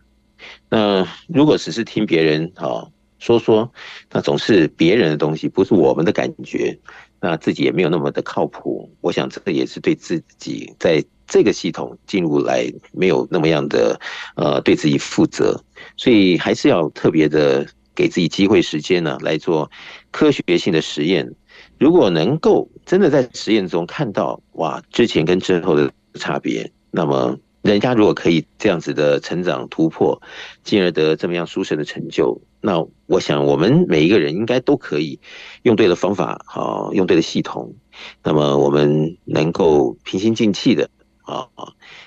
[0.69, 2.87] 那如果只是听别人啊
[3.19, 3.73] 说说，
[4.13, 6.79] 那总是别人的东西，不是我们的感觉。
[7.21, 13.99] 那自己也没有那么的靠谱，我想这个也是对自己在这个系统进入来没有那么样的
[14.37, 15.61] 呃对自己负责，
[15.97, 19.71] 所以还是要特别的给自己机会时间呢来做
[20.11, 21.35] 科学性的实验。
[21.79, 27.37] 如果能够真的在实验中看到哇之前跟之后的差别，那么
[27.67, 30.23] 人家如果可以这样子的成长突破，
[30.63, 35.19] 进而得这么样殊胜的成就，那我想我们每一个人应该都可以
[35.63, 37.75] 用对的方法，好，用对的系统，
[38.23, 40.89] 那么我们能够平心静气的
[41.23, 41.49] 啊，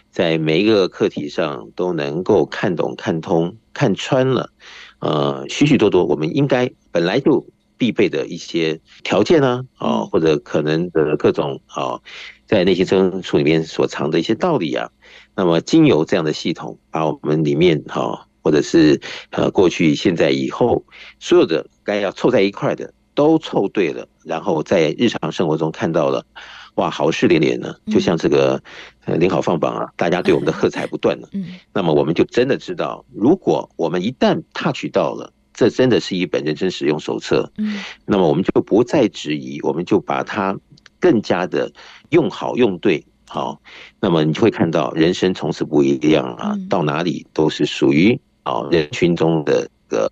[0.09, 4.49] 在每一个课题上都能够看懂、看通、看穿了，
[4.99, 7.45] 呃，许许多多我们应该本来就
[7.77, 11.99] 必备的一些条件呢，啊，或者可能的各种啊，
[12.45, 14.89] 在内心深处里面所藏的一些道理啊。
[15.39, 20.83] 那么，经由这样的系统，把我们里面哈，或者是呃过去、现在、以后
[21.17, 26.25] 所有的该要凑在一块的都凑对了，然后在日常生活中看到了，
[26.75, 28.61] 哇，好事连连呢，就像这个
[29.05, 31.27] 呃领好放榜啊，大家对我们的 喝彩不断呢。
[31.31, 37.49] 嗯，那么我们就真的知道，如果我们一旦 touch 到了，这真的是一本人生使用手册。
[37.57, 40.59] 嗯，那么我们就不再质疑，我们就把它
[40.99, 41.71] 更加的
[42.09, 43.05] 用好用对。
[43.29, 43.61] 好，
[44.01, 50.09] 那么你就会看到人生从此不一样啊，到哪里都是属于啊人群中的个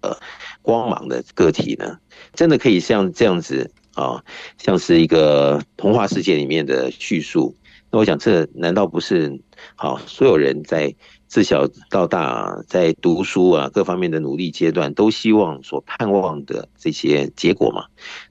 [0.61, 1.97] 光芒的个体呢，
[2.33, 4.23] 真的可以像这样子啊，
[4.59, 7.55] 像是一个童话世界里面的叙述。
[7.91, 9.41] 那我想，这难道不是
[9.75, 10.95] 好所有人在？
[11.29, 17.83] 自小到大，在读书啊各方面的努力阶段，都希望所盼望的这些结果嘛。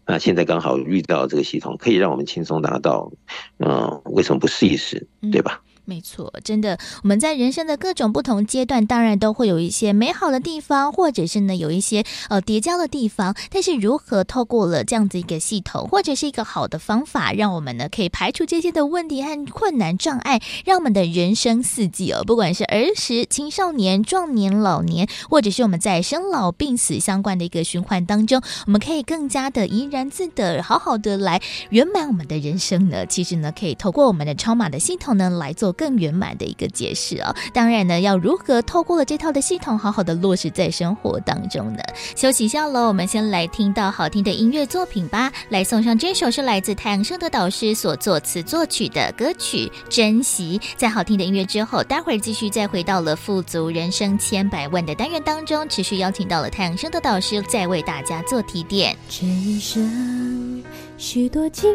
[0.07, 3.13] 那现在刚好遇到这个系统，可以让我们轻松达到，
[3.59, 5.61] 嗯，为什么不试一试，对吧？
[5.89, 13.37] 没错，真的，我们在人生的各种不同阶段，当然都会有一些美好的地方，或者是呢有一些呃叠加的地方。
[13.53, 33.07] 但是如何透过了这样子一个系统，或者是一个好的方法，让我们呢可以排除这些的问题和困难障碍，让我们的人生四季哦，不管是儿时、青少年、壮年、老年，或者是我们在生老病死相关的一个循环当中，我们可以更加的怡然自得，好好的来圆满我们的人生呢？
[33.07, 35.76] 其实呢，可以透过我们的超马的系统呢来做。
[35.77, 37.35] 更圆满的一个解释、哦！
[37.53, 41.81] 当然呢，要如何透过了这套的系统，好好的落实在生活当中呢？
[42.17, 45.33] 休息一下喽，我们先来听到好听的音乐作品吧。
[45.51, 50.59] 来送上这首是来自太阳升的导师所作词作曲的歌曲《珍惜》。
[50.77, 58.97] 在好听的音乐之后，待会儿继续再回到了富足人生千百万的单元当中，持续邀请到了太阳升的导师再为大家做提点。
[59.09, 60.63] 这一生
[60.97, 61.75] 许多精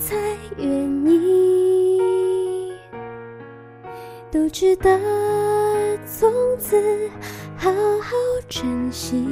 [0.00, 0.16] 彩
[0.56, 2.55] 原因。
[4.30, 4.98] 都值得
[6.04, 6.76] 从此
[7.56, 8.12] 好好
[8.48, 9.24] 珍惜，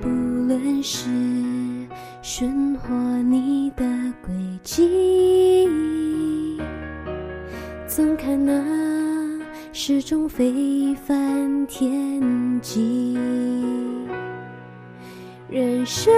[0.00, 1.08] 不论是
[2.22, 3.84] 顺或逆的
[4.24, 4.32] 轨
[4.62, 5.68] 迹，
[7.86, 8.62] 总看那
[9.72, 13.18] 始终非凡天际。
[15.48, 16.12] 人生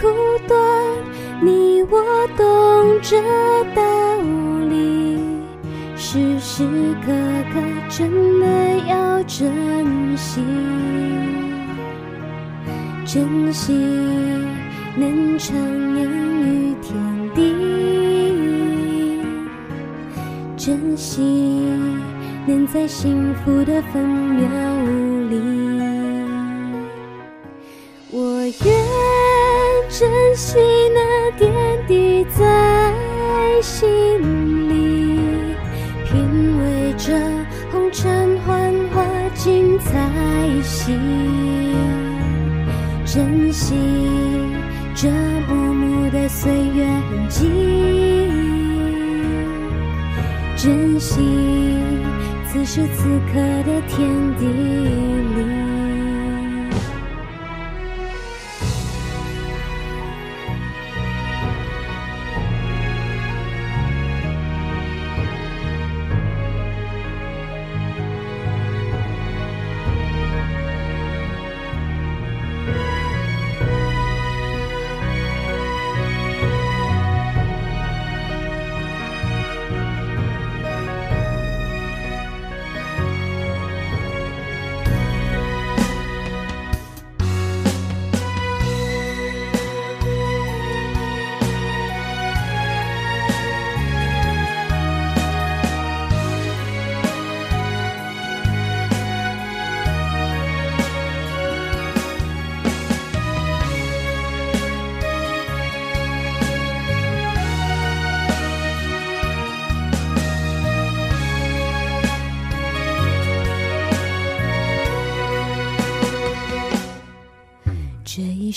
[0.00, 0.08] 苦
[0.46, 0.58] 短，
[1.42, 3.20] 你我懂这
[3.74, 4.15] 道理。
[6.16, 6.64] 时时
[7.04, 7.12] 刻
[7.52, 7.60] 刻
[7.90, 8.46] 真的
[8.88, 10.40] 要珍惜，
[13.04, 13.74] 珍惜
[14.96, 16.08] 能徜徉
[16.40, 16.96] 于天
[17.34, 17.38] 地，
[20.56, 21.20] 珍惜
[22.46, 24.48] 能在幸福的分秒
[25.28, 25.36] 里，
[28.10, 28.74] 我愿
[29.90, 30.56] 珍惜
[30.94, 31.52] 那点
[31.86, 33.84] 滴在心
[39.46, 40.98] 心才行，
[43.04, 43.76] 珍惜
[44.92, 45.08] 这
[45.46, 47.48] 幕幕的岁月痕迹，
[50.56, 51.22] 珍惜
[52.48, 55.55] 此时此刻的天地里。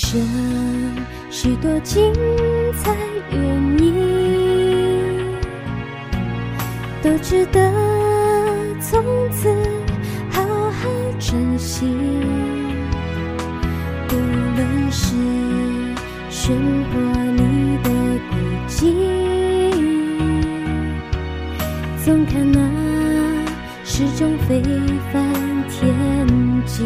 [0.02, 0.18] 这
[1.30, 2.14] 许多精
[2.82, 2.96] 彩，
[3.32, 3.40] 原
[3.80, 5.28] 因
[7.04, 7.60] 都值得
[8.80, 9.54] 从此
[10.32, 10.42] 好
[10.72, 10.90] 好
[11.20, 11.86] 珍惜。
[14.10, 14.16] 无
[14.56, 15.14] 论是
[16.30, 17.00] 生活
[17.34, 17.90] 里的
[18.32, 18.34] 轨
[18.68, 18.96] 迹，
[22.04, 22.58] 总看那
[23.84, 24.64] 始终非
[25.12, 25.22] 凡
[25.68, 25.94] 天
[26.66, 26.86] 际。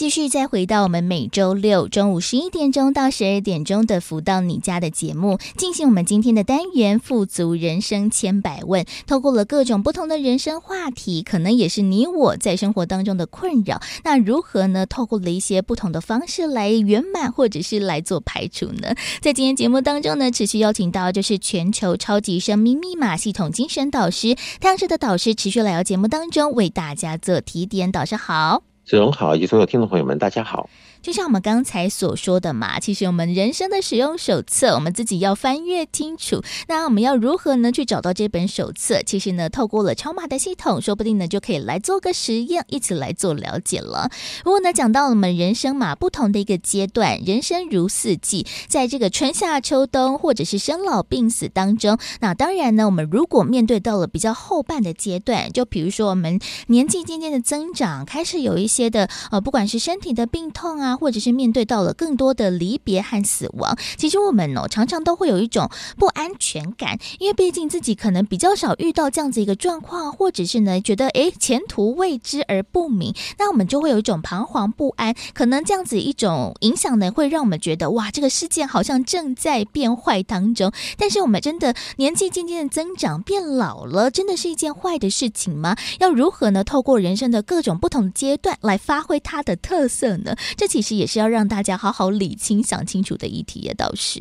[0.00, 8.86] 继续再回到我们每周六中午十一点钟到十二点钟的“福到你家”的节目，进行我们今天的单元“富足人生千百问”。
[9.06, 13.78] 透过了各种不同的人生话题，可能也是你我在生活当中的困扰。
[14.02, 14.86] 那如何呢？
[14.86, 18.94] 透过了一些不同的方式来圆满，或者是来做排除呢？
[19.20, 27.92] 在今天节目当中呢，持续邀请到就是全球超级生命密码系统精神导师太阳社的导师，持续来到节目当中为大家做提点。
[27.92, 28.69] 导师好。
[28.90, 30.68] 子荣好，以及所有听众朋友们，大家好。
[31.02, 36.42] 就像我们刚才所说的嘛，其实我们人生的使用手册，我们自己要翻阅清楚。
[36.68, 39.02] 那我们要如何呢去找到这本手册？
[39.02, 44.10] 其实呢，透过了超码的系统，说不定呢就可以来做个实验，一起来做了解了。
[44.44, 60.89] 不过呢，讲到我们人生嘛，不同的一个阶段，人生如四季，在这个春夏秋冬或者是生老病死当中，那当然呢，我们如果面对到了比较后半的阶段，就比如说我们年纪渐渐的增长，开始有一些的呃，不管是身体的病痛啊。
[60.96, 80.72] 或者是面对到了更多的离别和死亡，其实我们哦常常都会有一种不安全感，因为毕竟自己可能比较少遇到这样子一个状况，或者是呢觉得诶前途未知而不明，那我们就会有一种彷徨不安，可能这样子一种影响呢会让我们觉得哇这个世界好像正在变坏当中。
[80.96, 85.76] 但是我们真的年纪渐渐的增长变老了，真的是一件坏的事情吗？
[85.98, 90.34] 要如何呢透过人生的各种不同阶段来发挥它的特色呢？
[90.56, 91.00] 这其实。
[91.00, 94.20] 也是要让大家好好理清、想清楚的议题也倒是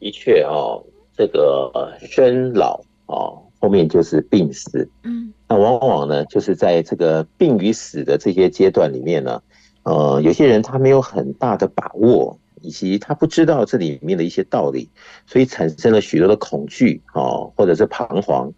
[0.00, 0.82] 的确哦，
[1.14, 9.42] 这个生老哦，后面就是病死，嗯，那往往呢，就是在这个病与死的这些阶段里面呢，
[9.82, 14.88] 呃，有些人他没有很大的把握，以及他不知道这里面的一些道理，
[15.26, 18.50] 所以产生了许多的恐惧哦，或者是彷徨，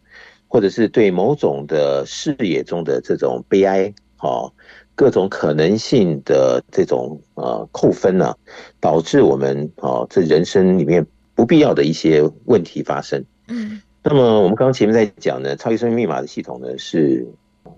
[0.47, 4.53] 或者是对某种的视野中的这种悲哀哦。
[5.01, 8.37] 各种可能性的这种呃扣分呢、啊，
[8.81, 13.25] 导致我们啊这人生里面不必要的一些问题发生。
[13.49, 17.27] 嗯，那么我们刚刚前面在讲呢，超级生命密码的系统呢是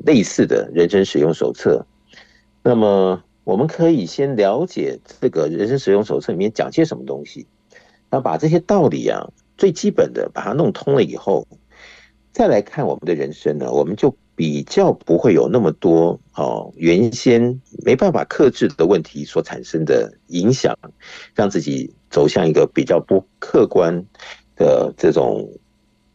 [0.05, 1.87] 类似的人生使用手册。
[2.61, 7.47] 那么我们可以先了解这个人生使用手册里面讲些什么东西，
[8.11, 9.25] 那把这些道理啊
[9.57, 11.47] 最基本的把它弄通了以后，
[12.33, 14.13] 再来看我们的人生呢，我们就。
[14.35, 20.77] 比较不会有那么多哦，原先没办法克制的问题所产生的影响，
[21.35, 24.05] 让自己走向一个比较不客观
[24.57, 25.49] 的这种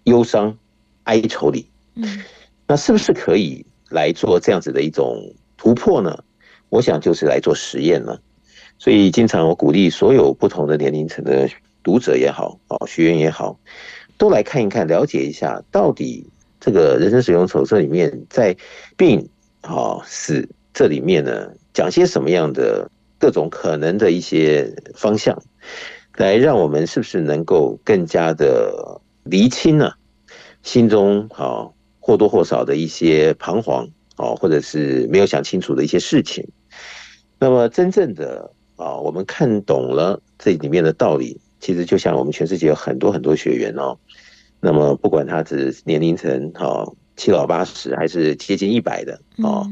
[0.05, 0.57] 忧伤
[1.03, 1.69] 哀愁里。
[1.95, 2.23] 嗯，
[2.67, 6.23] 那是不是可以来做这样子的一种突破呢？
[6.69, 8.19] 我想就是来做实验了。
[8.79, 11.49] 所以经常我鼓励所有不同的年龄层的
[11.83, 13.59] 读者也好，哦，学员也好，
[14.17, 16.27] 都来看一看，了解一下到底。
[16.59, 18.57] 这个人生使用手册里面，在
[18.97, 19.29] 病、
[19.61, 22.89] 好是这里面呢，讲些什么样的
[23.19, 25.37] 各种可能的一些方向，
[26.17, 29.91] 来让我们是不是能够更加的厘清呢？
[30.63, 33.87] 心中好或多或少的一些彷徨，
[34.17, 36.45] 哦，或者是没有想清楚的一些事情。
[37.39, 43.97] 那么真正的啊，我们看懂了这里面的道理，其实就像我们全世界有很多很多学员哦。
[44.59, 46.83] 那么，不管他是年龄层哈
[47.17, 49.67] 七老八十，还是接近一百的哦，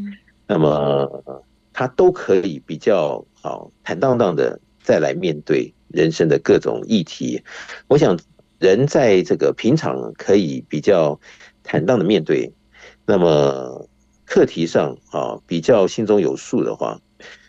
[0.48, 1.24] 那么
[1.72, 7.42] 他都可以比较好坦荡荡的再来面对人生的各种议题。
[7.88, 8.20] 我想，
[8.60, 11.18] 人在这个平常可以比较
[11.64, 12.52] 坦荡的面对，
[13.06, 13.88] 那么
[14.26, 17.00] 课题上啊比较心中有数的话，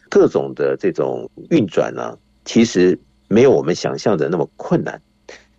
[0.09, 5.01] 各种的这种运转呢，其实没有我们想象的那么困难。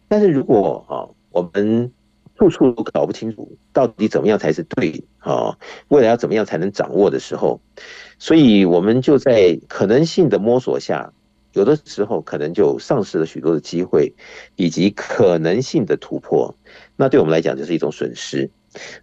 [0.07, 1.09] 但是如果啊。
[1.29, 1.91] 我们
[2.37, 5.57] 处处都搞不清楚到底怎么样才是对啊，
[5.87, 7.59] 未来要怎么样才能掌握的时候，
[8.19, 11.11] 所以我们就在可能性的摸索下，
[11.53, 14.13] 有的时候可能就丧失了许多的机会，
[14.55, 16.53] 以及可能性的突破。
[16.95, 18.49] 那对我们来讲就是一种损失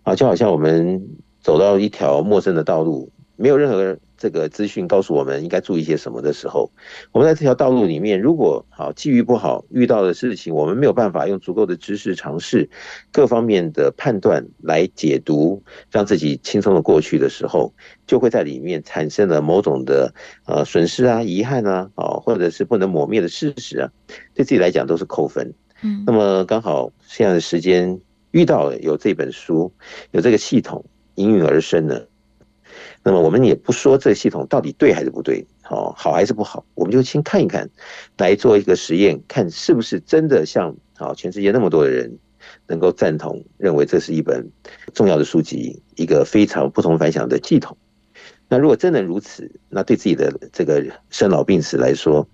[0.05, 1.03] 啊，就好像我们
[1.41, 6.71] 走到一条陌生的道路，没有任何这个资讯告诉我们应该注意些什么的时候，
[7.13, 12.67] 我们在这条道路里面，如果好机遇不好，遇到的事情我们没有办法用足够的知识、尝试、
[13.13, 17.71] 各方面的判断来解读，让自己轻松的过去的时候，
[18.07, 20.15] 就会在里面产生了某种的
[20.47, 23.91] 呃损失啊、遗憾啊，啊，或者是不能抹灭的事实啊，
[24.33, 25.53] 对自己来讲都是扣分。
[25.83, 28.01] 嗯，那么刚好现在的时间
[28.31, 29.71] 遇到了有这本书，
[30.13, 30.83] 有这个系统
[31.17, 32.01] 应运而生呢。
[33.05, 37.69] 那么我们也不说这个系统到底对还是不对，好好还是不好，我们就先看一看，
[38.17, 42.19] 来做一个实验，看是不是真的像好全世界那么多的人
[42.67, 44.51] 能够赞同，认为这是一本
[44.95, 47.77] 重要的书籍，一个非常不同凡响的系统。
[48.49, 52.27] 那如果真的如此，那对自己的这个生老病死来说，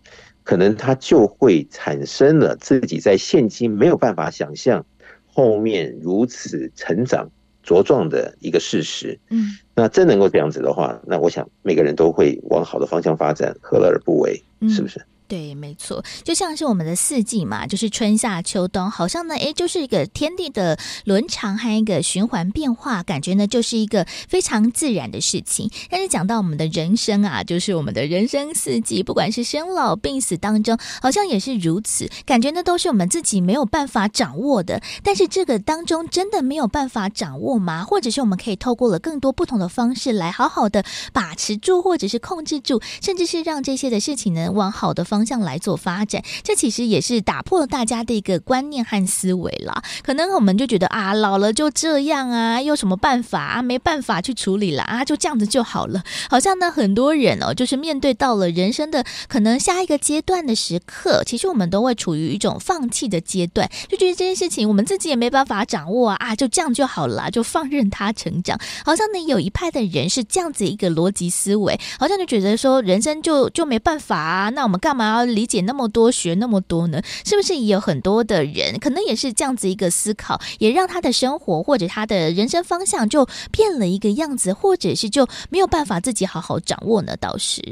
[0.44, 4.86] 可能他就会产生了自己在现今没有办法想象
[5.26, 7.28] 后面如此成长
[7.64, 9.18] 茁壮的一个事实。
[9.30, 14.42] 嗯，那真能够这样子的话，那我想每个人都会往好的方向发展，何乐而不为？
[14.68, 15.00] 是不是？
[15.30, 25.70] 对，没错，就像是我们的四季嘛，就是春夏秋冬，好像呢，诶，就是一个天地的轮长和一个循环变化，感觉呢，就是一个非常自然的事情。
[25.88, 34.82] 但是讲到我们的人生啊，就是我们的人生四季，不管是生老病死当中，好像也是如此，感觉呢都是我们自己没有办法掌握的。
[35.04, 37.84] 但是这个当中真的没有办法掌握吗？
[37.84, 45.19] 或者是我们可以透过了更多不同的方式来好好的把持住，或者是控制住，甚至是让这些的事情呢往好的方。
[45.20, 49.82] 方向来做发展，这其实也是打破了大家的一个观念和思维了。
[50.02, 53.60] 可能我们就觉得啊，老了就这样啊，有什么办法啊？
[53.60, 56.02] 没办法去处理了啊，就这样子就好了。
[56.30, 68.58] 好像呢，很多人哦，就是面对到了人生的可能下一个阶段的时刻，其实我们都会处于一种放弃的阶段，就觉得这件事情我们自己也没办法掌握啊，就这样就好了，就放任它成长。
[68.86, 75.09] 好像呢，有一派的人是这样子一个逻辑思维，好像就觉得说人生就就没办法啊，那我们干嘛？
[75.14, 77.02] 要理解那么多，学那么多呢？
[77.24, 87.16] 是不是也有很多的人，可能也是这样子一个思考，也让他的生活或者他的人生方向就变了一个样子，或者是就没有办法自己好好掌握呢？
[87.16, 87.62] 倒是，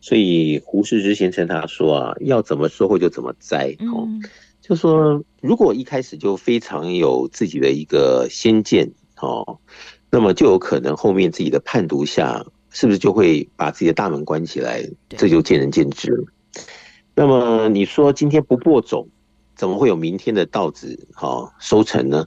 [0.00, 4.22] 所以胡适之先生他说啊，要怎么收获就怎么栽哦，嗯、
[4.60, 8.90] 就说如果一开始就非常有自己的一个先见
[9.20, 9.58] 哦，
[10.10, 12.44] 那么就有可能后面自己的判读下。
[12.72, 14.88] 是不是就会把自己的大门关起来？
[15.08, 16.24] 这就见仁见智了。
[17.14, 19.08] 那么你说今天不播种，
[19.56, 22.26] 怎么会有明天的稻子好收成呢？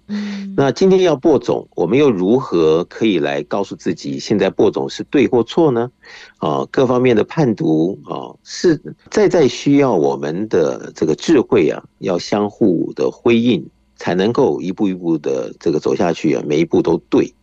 [0.55, 5.89] 那今天要播种，我们又如何可以来告诉自己现在播种是对或错呢？
[6.38, 13.65] 啊，各方面的判读啊，是再在需要我们的这个智慧啊，要相互的辉映，
[13.95, 17.34] 才能够一步一步的这个走下去啊，每一步都对。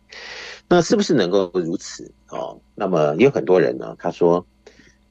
[0.69, 2.57] 那是不是能够如此哦？
[2.75, 4.45] 那么也有很多人呢，他说，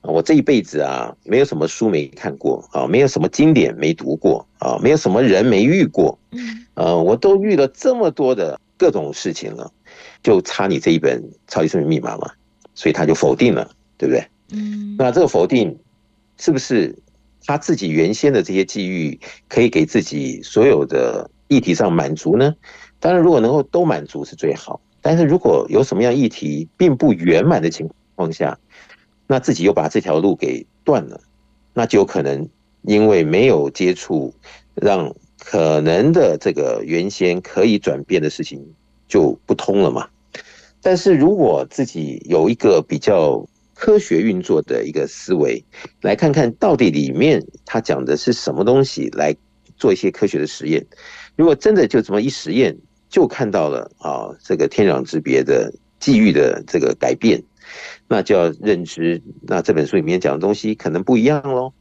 [0.02, 9.70] 我这一辈子啊，没有什么书没看过啊，没有什么经典没读过啊，没有什么人没遇过，嗯，呃，我都遇了这么多的各种事情了，
[10.22, 12.30] 就差你这一本《超级生命密码》嘛，
[12.74, 14.24] 所以他就否定了，对不对？
[14.52, 15.78] 嗯，那这个否定
[16.38, 16.96] 是不是
[17.44, 22.54] 他自己原先的这些际遇可以给自己所有的议题上满足呢？
[22.98, 24.80] 当然，如果能够都满足是最好。
[25.02, 28.58] 但是如果有什么样议题并不圆满的情况下，
[29.30, 31.20] 那自己又把这条路给断了，
[31.72, 32.48] 那就有可能
[32.82, 34.34] 因为没有接触，
[34.74, 38.60] 让可能的这个原先可以转变的事情
[39.06, 40.08] 就不通了嘛。
[40.82, 45.64] 但是如果自己有一个比较科学运作的一个思维，
[46.00, 49.32] 来看看到底里面他讲的是什么东西，来
[49.76, 50.84] 做一些科学的实验，
[51.36, 52.76] 如果真的就这么一实验。
[53.08, 57.42] 就看到了啊，这个天壤之别的际遇的这个改变，
[58.10, 61.72] 那就要认知，那这本书里面讲的东西可能不一样喽。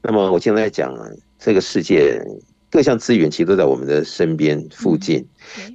[0.00, 1.06] 那么我现在讲啊，
[1.38, 2.18] 这个世界
[2.70, 5.26] 各项资源其实都在我们的身边附近，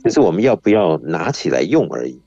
[0.04, 2.20] 就是我们要不要拿起来用而已。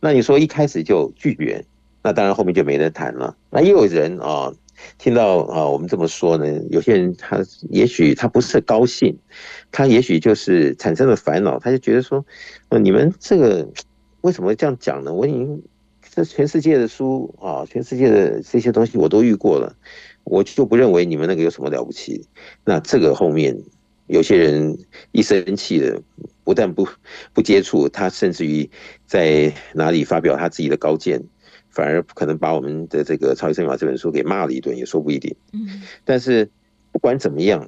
[0.00, 1.62] 那你说一开始就拒绝，
[2.02, 3.36] 那当然后面就没得谈了。
[3.50, 4.52] 那也有人啊。
[4.98, 7.38] 听到啊，我们这么说呢，有些人他
[7.70, 9.16] 也许他不是很高兴，
[9.70, 12.24] 他也许就是产生了烦恼，他就觉得说，
[12.70, 13.68] 呃，你们这个
[14.22, 15.12] 为什么会这样讲呢？
[15.12, 15.62] 我已经
[16.14, 19.74] 这全世界的书啊，全世界的这些东西我都遇过了，
[20.24, 22.28] 我就不认为你们那个有什么了不起。
[22.66, 23.58] 那这个后面
[24.08, 24.76] 有些人
[25.12, 26.02] 一生气的，
[26.44, 26.86] 不但不
[27.32, 28.68] 不接触，他甚至于
[29.06, 31.22] 在哪里发表他自己的高见。
[31.70, 35.34] 反而可能把我们的这个《超级生命密码》这本书给骂了一顿，也说不一定。
[35.54, 36.46] 嗯，但是
[36.92, 37.66] 不管怎么样，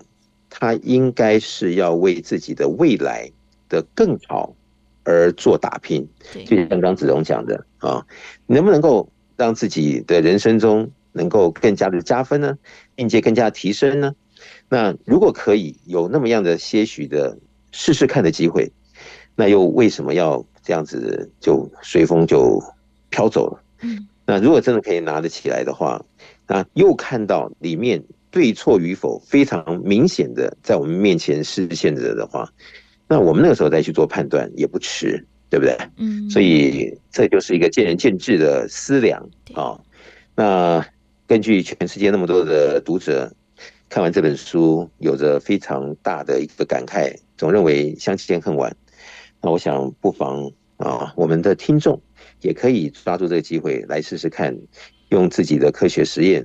[0.51, 3.33] 他应该是要为自己的未来
[3.71, 4.55] 的更好
[5.05, 6.07] 而做打拼。
[6.45, 8.05] 就像刚刚子荣讲的啊，
[8.47, 12.59] 能不能够让自己的人生中能够更加的加分呢，
[12.95, 14.15] 并且更加提升呢？
[14.69, 17.39] 那如果可以有那么样的些许的
[17.73, 18.71] 试试看的机会，
[19.37, 22.61] 那又为什么要这样子就随风就
[23.11, 23.63] 飘走了？
[23.83, 26.05] 嗯，那如果真的可以拿得起来的话，
[26.47, 32.49] 那又看到里面对错与否非常明显的在我们面前实现着的话，
[33.09, 35.77] 那我们那个时候再去做判断也不迟，对不对？
[35.97, 39.79] 嗯，所以这就是一个见仁见智的思量啊。
[40.35, 40.85] 那
[41.27, 43.33] 根据全世界那么多的读者。
[43.91, 48.75] 看完这本书，有着非常大的一个感慨，总认为相见恨晚。
[49.41, 52.01] 那我想，不妨啊，我们的听众
[52.41, 54.59] 也可以抓住这个机会来试试看，
[55.11, 56.45] 用自己的科学实验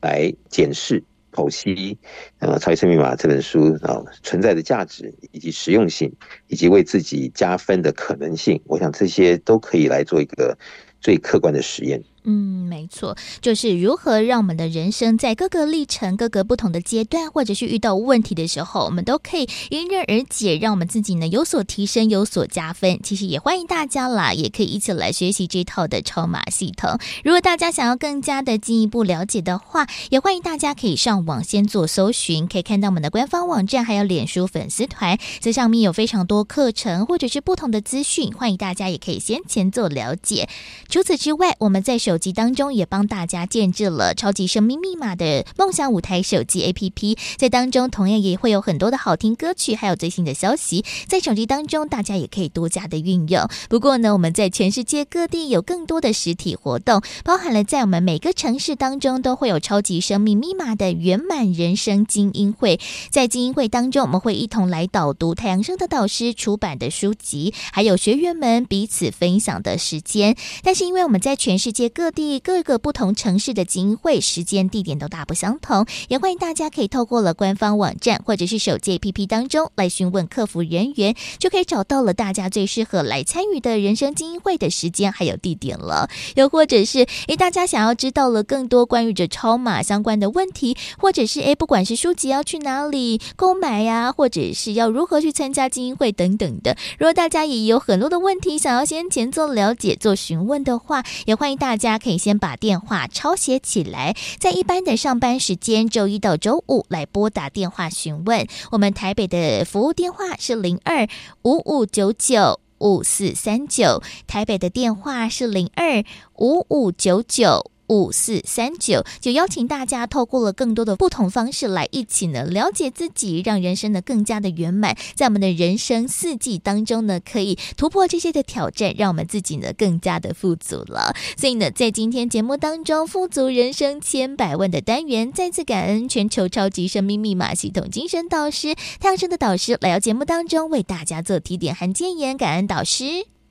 [0.00, 1.02] 来检视、
[1.36, 1.98] 剖析
[2.38, 6.10] 呃《超级生命密码》这本书啊存在的价值以及实用性，
[6.48, 8.58] 以及为自己加分的可能性。
[8.64, 10.56] 我想这些都可以来做一个
[11.00, 12.02] 最客观的实验。
[12.28, 22.98] 嗯，没错，就是如何让我们的人生在各个历程、各个不同的阶段，或者是遇到问题的时候，我们都可以迎刃而解，让我们自己呢有所提升、有所加分。
[23.04, 26.98] 其实也欢迎大家啦，也可以一起来学习这套的超码系统。
[27.22, 40.48] 如果大家想要更加的进一步了解的话，也欢迎大家可以上网先做搜寻，可以看到我们的官方网站，还有脸书粉丝团，这上面有非常多课程或者是不同的资讯，欢迎大家也可以先前做了解。
[40.88, 53.46] 除此之外，我们在手手机当中也帮大家建置了超级生命密码的梦想舞台手机 APP，在当中同样也会有很多的好听歌曲，还有最新的消息，在手机当中大家也可以多加的运用。
[53.68, 70.34] 不过呢，我们在全世界各地有更多的实体活动，包含了在我们每个城市当中都会有超级生命密码的圆满人生精英会，在精英会当中，我们会一同来导读太阳升的导师出版的书籍，还有学员们彼此分享的时间。
[70.62, 86.08] 但是因为我们在全世界各各地各个不同城市的精英会时间地点都大不相同，也欢迎大家可以透过了官方网站或者是手机 APP 当中来询问客服人员，就可以找到了大家最适合来参与的人生精英会的时间还有地点了。
[86.36, 101.95] 又或者是诶，大家想要知道了更多关于这超码相关的问题，或者是诶，不管是书籍要去哪里购买呀，或者是要如何去参加精英会等等的，如果大家也有很多的问题想要先前做了解、做询问的话，也欢迎大家。
[101.98, 108.46] 可以先把电话抄写起来，在一般的上班时间，周一到周五来拨打电话询问。
[108.70, 111.06] 我们台北的服务电话是零二
[111.42, 116.04] 五五九九五四三九，台北的电话是零二
[116.36, 117.70] 五五九九。
[117.88, 124.96] 五四三九，就邀请大家透过了更多的不同方式来一起呢了解自己，让人生呢更加的圆满。
[125.14, 131.14] 在我们的人生四季当中呢，可以突破这些的挑战，让我们自己呢更加的富足了。
[131.36, 143.04] 所以呢，在今天节目当中，富足人生千百万的单元，再次感恩全球超级生命密码系统精神导师太阳盛德导师来到节目当中为大家做提点和建言，感恩导师。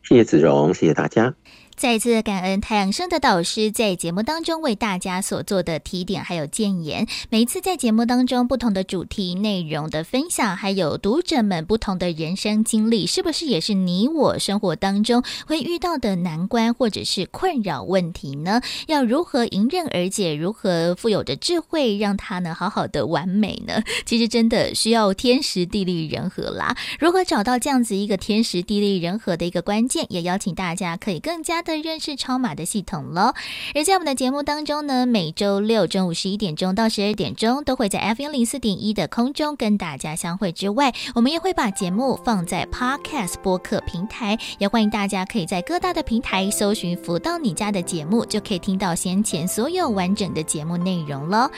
[0.04, 1.34] 谢谢子荣，谢谢大家。
[1.78, 7.06] 再次感恩太阳盛德导师在节目当中为大家所做的提点还有建言。
[7.30, 18.62] 每一次在节目当中不同的主题内容的分享，还有读者们不同的人生经历，是不是也是你我生活当中会遇到的难关或者是困扰问题呢？
[18.88, 20.34] 要如何迎刃而解？
[20.34, 23.84] 如何富有着智慧让它呢好好的完美呢？
[24.06, 26.78] 其实真的需要天时地利人和啦。
[27.00, 30.06] 如何找到这样子一个天时地利人和的一个关键？
[30.08, 31.65] 也邀请大家可以更加。
[31.66, 33.34] 的认识超码的系统喽，
[33.74, 51.50] 而在我们的节目当中呢，每周六中午十一点钟到十二点钟都会在 FM 零四点一的空中跟大家相会之外，我们也会把节目放在 Podcast 播客平台，也欢迎大家可以在各大的平台搜寻“福到你家”的节目，就可以听到先前所有完整的节目内容喽。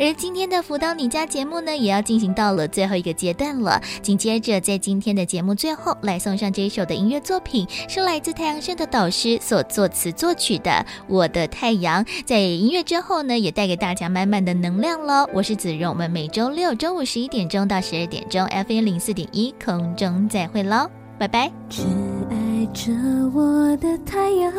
[0.00, 3.80] 而今天的“福到你家”节目呢，也要进行到了最后一个阶段了。
[4.02, 9.38] 紧接着，在今天的节目最后，来送上这一首的音乐作品，是来自太阳社的导师。
[9.52, 10.70] 所作词作曲的
[11.08, 15.28] 《我的太阳》，在音乐之后呢，也带给大家满满的能量喽。
[15.34, 20.88] 我是子荣，我们每周六中午十一点钟到十二点钟，FM 零四点一空中再会喽，
[21.18, 21.52] 拜拜。
[21.68, 21.82] 只
[22.30, 22.94] 爱着
[23.34, 24.54] 我的太阳，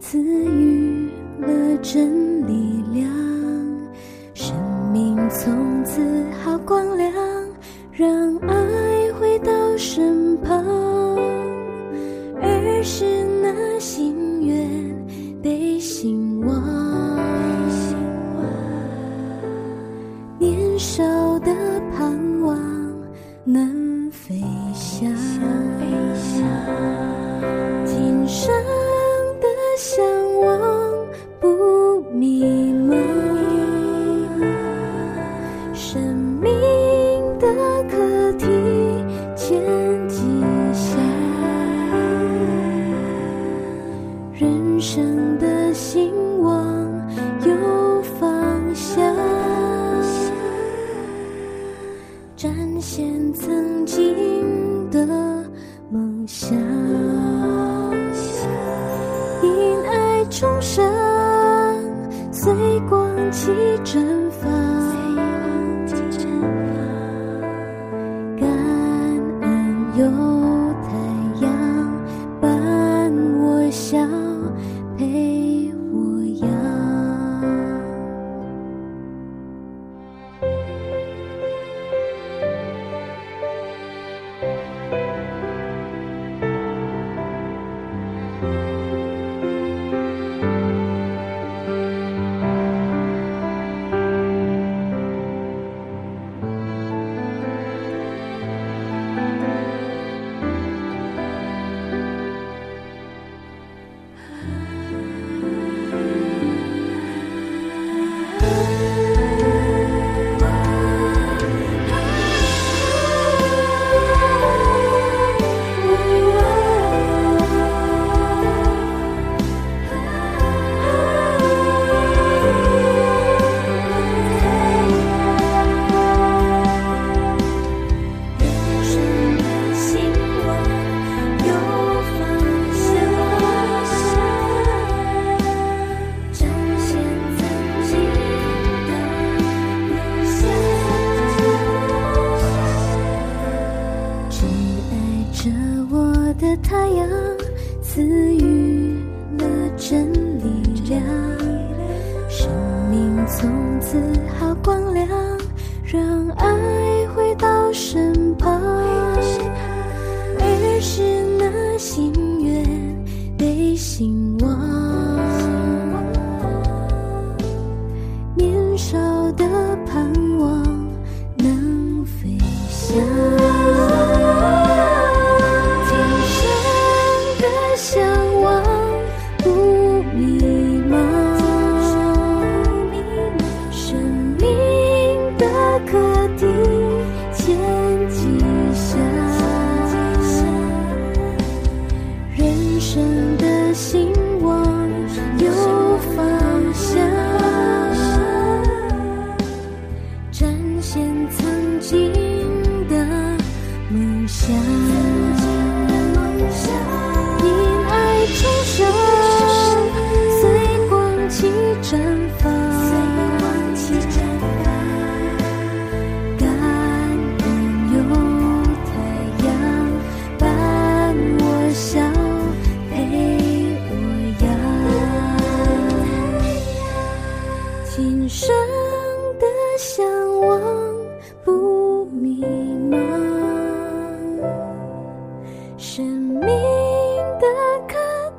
[0.00, 1.10] 赐予
[1.40, 3.10] 了真力量，
[4.32, 4.56] 生
[4.94, 6.00] 命从此
[6.42, 7.12] 好光亮，
[7.92, 10.64] 让爱回到身旁。
[12.40, 14.15] 而是那心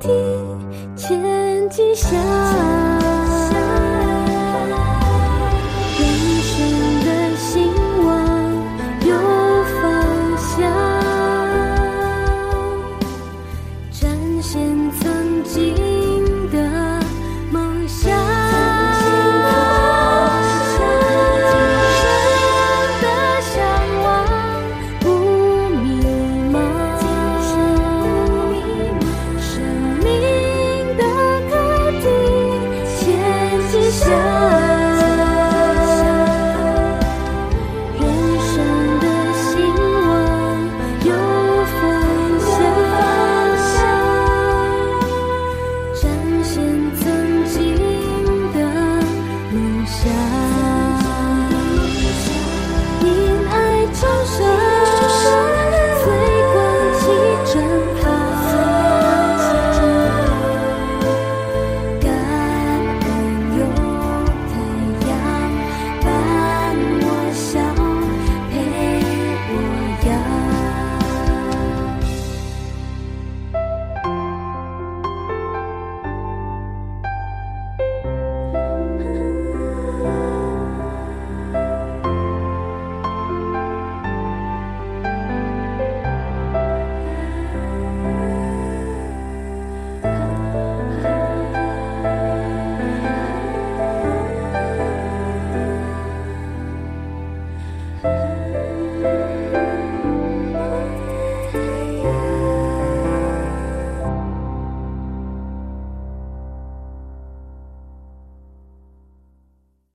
[0.08, 3.07] 一前几下